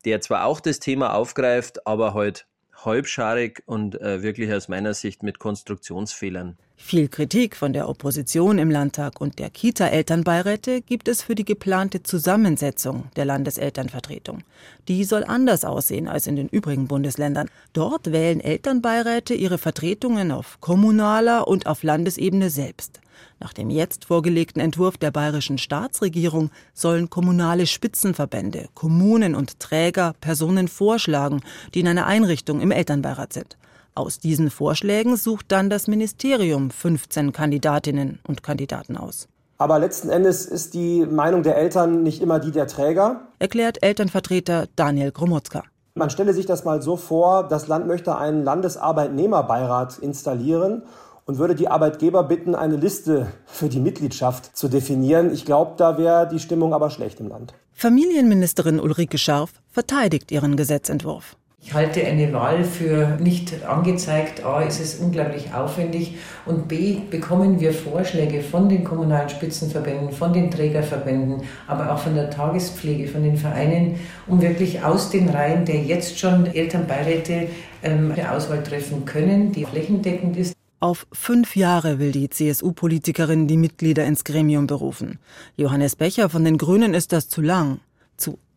der 0.05 0.21
zwar 0.21 0.45
auch 0.45 0.61
das 0.61 0.79
Thema 0.79 1.13
aufgreift, 1.13 1.85
aber 1.85 2.13
heute 2.13 2.45
halbscharig 2.73 3.63
und 3.65 3.99
äh, 3.99 4.23
wirklich 4.23 4.53
aus 4.53 4.69
meiner 4.69 4.93
Sicht 4.93 5.23
mit 5.23 5.39
Konstruktionsfehlern. 5.39 6.57
Viel 6.79 7.09
Kritik 7.09 7.55
von 7.55 7.73
der 7.73 7.89
Opposition 7.89 8.59
im 8.59 8.69
Landtag 8.69 9.19
und 9.19 9.39
der 9.39 9.49
Kita-Elternbeiräte 9.49 10.81
gibt 10.81 11.07
es 11.07 11.23
für 11.23 11.33
die 11.33 11.43
geplante 11.43 12.03
Zusammensetzung 12.03 13.05
der 13.15 13.25
Landeselternvertretung. 13.25 14.43
Die 14.87 15.03
soll 15.03 15.25
anders 15.25 15.65
aussehen 15.65 16.07
als 16.07 16.27
in 16.27 16.35
den 16.37 16.47
übrigen 16.47 16.87
Bundesländern. 16.87 17.49
Dort 17.73 18.11
wählen 18.13 18.39
Elternbeiräte 18.39 19.33
ihre 19.33 19.57
Vertretungen 19.57 20.31
auf 20.31 20.61
kommunaler 20.61 21.47
und 21.47 21.65
auf 21.65 21.83
Landesebene 21.83 22.49
selbst. 22.49 23.01
Nach 23.39 23.53
dem 23.53 23.69
jetzt 23.69 24.05
vorgelegten 24.05 24.61
Entwurf 24.61 24.97
der 24.97 25.11
bayerischen 25.11 25.57
Staatsregierung 25.57 26.51
sollen 26.73 27.09
kommunale 27.09 27.65
Spitzenverbände, 27.65 28.69
Kommunen 28.75 29.35
und 29.35 29.59
Träger 29.59 30.13
Personen 30.21 30.67
vorschlagen, 30.67 31.41
die 31.73 31.81
in 31.81 31.87
einer 31.87 32.05
Einrichtung 32.05 32.61
im 32.61 32.71
Elternbeirat 32.71 33.33
sind. 33.33 33.57
Aus 33.97 34.19
diesen 34.19 34.51
Vorschlägen 34.51 35.17
sucht 35.17 35.47
dann 35.47 35.71
das 35.71 35.87
Ministerium 35.87 36.69
15 36.69 37.31
Kandidatinnen 37.31 38.19
und 38.27 38.43
Kandidaten 38.43 38.95
aus. 38.95 39.27
Aber 39.57 39.79
letzten 39.79 40.09
Endes 40.09 40.45
ist 40.45 40.75
die 40.75 41.03
Meinung 41.03 41.41
der 41.41 41.57
Eltern 41.57 42.03
nicht 42.03 42.21
immer 42.21 42.39
die 42.39 42.51
der 42.51 42.67
Träger, 42.67 43.21
erklärt 43.39 43.81
Elternvertreter 43.81 44.67
Daniel 44.75 45.11
Gromotzka. 45.11 45.63
Man 45.95 46.11
stelle 46.11 46.35
sich 46.35 46.45
das 46.45 46.63
mal 46.63 46.83
so 46.83 46.95
vor, 46.95 47.47
das 47.47 47.67
Land 47.67 47.87
möchte 47.87 48.15
einen 48.15 48.43
Landesarbeitnehmerbeirat 48.43 49.97
installieren 49.97 50.83
und 51.25 51.39
würde 51.39 51.55
die 51.55 51.67
Arbeitgeber 51.67 52.21
bitten, 52.21 52.53
eine 52.53 52.75
Liste 52.75 53.25
für 53.47 53.67
die 53.67 53.79
Mitgliedschaft 53.79 54.55
zu 54.55 54.67
definieren. 54.67 55.33
Ich 55.33 55.43
glaube, 55.43 55.73
da 55.77 55.97
wäre 55.97 56.29
die 56.29 56.39
Stimmung 56.39 56.75
aber 56.75 56.91
schlecht 56.91 57.19
im 57.19 57.29
Land. 57.29 57.55
Familienministerin 57.73 58.79
Ulrike 58.79 59.17
Scharf 59.17 59.53
verteidigt 59.71 60.31
ihren 60.31 60.55
Gesetzentwurf. 60.55 61.35
Ich 61.67 61.73
halte 61.73 62.01
eine 62.01 62.31
Wahl 62.31 62.63
für 62.63 63.17
nicht 63.19 63.65
angezeigt. 63.65 64.41
A, 64.45 64.61
ist 64.61 64.79
es 64.79 64.95
unglaublich 64.95 65.53
aufwendig 65.53 66.13
und 66.45 66.69
B, 66.69 66.99
bekommen 67.11 67.59
wir 67.59 67.73
Vorschläge 67.73 68.41
von 68.41 68.69
den 68.69 68.85
kommunalen 68.85 69.27
Spitzenverbänden, 69.27 70.13
von 70.13 70.31
den 70.31 70.49
Trägerverbänden, 70.49 71.41
aber 71.67 71.91
auch 71.91 71.99
von 71.99 72.15
der 72.15 72.29
Tagespflege, 72.29 73.09
von 73.09 73.21
den 73.21 73.35
Vereinen, 73.35 73.99
um 74.27 74.41
wirklich 74.41 74.81
aus 74.81 75.09
den 75.09 75.27
Reihen 75.27 75.65
der 75.65 75.81
jetzt 75.83 76.17
schon 76.17 76.45
Elternbeiräte 76.45 77.49
ähm, 77.83 78.13
eine 78.15 78.31
Auswahl 78.31 78.63
treffen 78.63 79.03
können, 79.03 79.51
die 79.51 79.65
flächendeckend 79.65 80.37
ist. 80.37 80.53
Auf 80.79 81.05
fünf 81.11 81.57
Jahre 81.57 81.99
will 81.99 82.13
die 82.13 82.29
CSU-Politikerin 82.29 83.49
die 83.49 83.57
Mitglieder 83.57 84.05
ins 84.05 84.23
Gremium 84.23 84.67
berufen. 84.67 85.19
Johannes 85.57 85.97
Becher 85.97 86.29
von 86.29 86.45
den 86.45 86.57
Grünen 86.57 86.93
ist 86.93 87.11
das 87.11 87.27
zu 87.27 87.41
lang. 87.41 87.81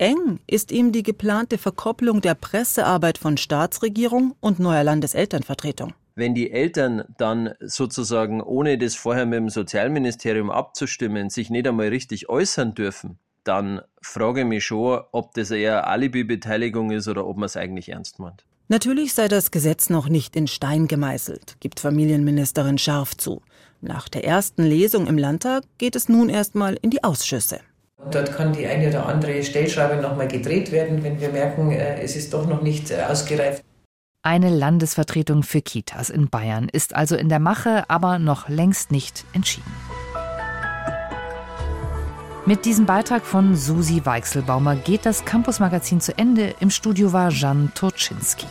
Eng 0.01 0.41
ist 0.47 0.73
ihm 0.73 0.93
die 0.93 1.03
geplante 1.03 1.59
Verkopplung 1.59 2.23
der 2.23 2.35
Pressearbeit 2.35 3.19
von 3.19 3.37
Staatsregierung 3.37 4.35
und 4.41 4.59
neuer 4.59 4.83
Landeselternvertretung. 4.83 5.93
Wenn 6.15 6.35
die 6.35 6.51
Eltern 6.51 7.05
dann 7.19 7.53
sozusagen, 7.61 8.41
ohne 8.41 8.79
das 8.79 8.95
vorher 8.95 9.27
mit 9.27 9.37
dem 9.37 9.51
Sozialministerium 9.51 10.51
abzustimmen, 10.51 11.29
sich 11.29 11.51
nicht 11.51 11.69
einmal 11.69 11.89
richtig 11.89 12.31
äußern 12.31 12.75
dürfen, 12.75 13.19
dann 13.45 13.83
frage 14.01 14.41
ich 14.41 14.47
mich 14.47 14.65
schon, 14.65 15.03
ob 15.13 15.35
das 15.35 15.51
eher 15.51 15.87
Alibi-Beteiligung 15.87 16.93
ist 16.93 17.07
oder 17.07 17.27
ob 17.27 17.37
man 17.37 17.45
es 17.45 17.59
eigentlich 17.59 17.91
ernst 17.91 18.19
meint. 18.21 18.47
Natürlich 18.69 19.13
sei 19.13 19.29
das 19.29 19.51
Gesetz 19.51 19.91
noch 19.91 20.09
nicht 20.09 20.35
in 20.35 20.47
Stein 20.47 20.89
gemeißelt, 20.89 21.57
gibt 21.61 21.79
Familienministerin 21.79 22.79
Scharf 22.79 23.19
zu. 23.19 23.43
Nach 23.83 24.09
der 24.09 24.25
ersten 24.25 24.63
Lesung 24.63 25.07
im 25.07 25.19
Landtag 25.19 25.65
geht 25.77 25.95
es 25.95 26.09
nun 26.09 26.31
erstmal 26.31 26.79
in 26.81 26.89
die 26.89 27.05
Ausschüsse. 27.05 27.61
Dort 28.11 28.33
kann 28.33 28.53
die 28.53 28.67
eine 28.67 28.89
oder 28.89 29.07
andere 29.07 29.43
Stellschraube 29.43 29.97
nochmal 29.97 30.29
gedreht 30.29 30.73
werden, 30.73 31.03
wenn 31.05 31.21
wir 31.21 31.29
merken, 31.29 31.71
äh, 31.71 32.01
es 32.01 32.17
ist 32.17 32.33
doch 32.33 32.47
noch 32.47 32.63
nicht 32.63 32.91
äh, 32.91 33.03
ausgereift. 33.03 33.63
Eine 34.23 34.51
Landesvertretung 34.51 35.43
für 35.43 35.63
Kitas 35.63 36.11
in 36.11 36.29
Bayern 36.29 36.69
ist 36.71 36.95
also 36.95 37.17
in 37.17 37.29
der 37.29 37.39
Mache, 37.39 37.85
aber 37.89 38.19
noch 38.19 38.49
längst 38.49 38.91
nicht 38.91 39.25
entschieden. 39.33 39.73
Mit 42.47 42.65
diesem 42.65 42.87
Beitrag 42.87 43.25
von 43.25 43.55
Susi 43.55 44.05
Weichselbaumer 44.05 44.77
geht 44.77 45.07
das 45.07 45.25
Campus-Magazin 45.25 46.01
zu 46.01 46.17
Ende. 46.19 46.55
Im 46.61 46.71
Studio 46.71 47.13
war 47.13 47.31
Jan 47.31 47.71
Turczynski. 47.75 48.47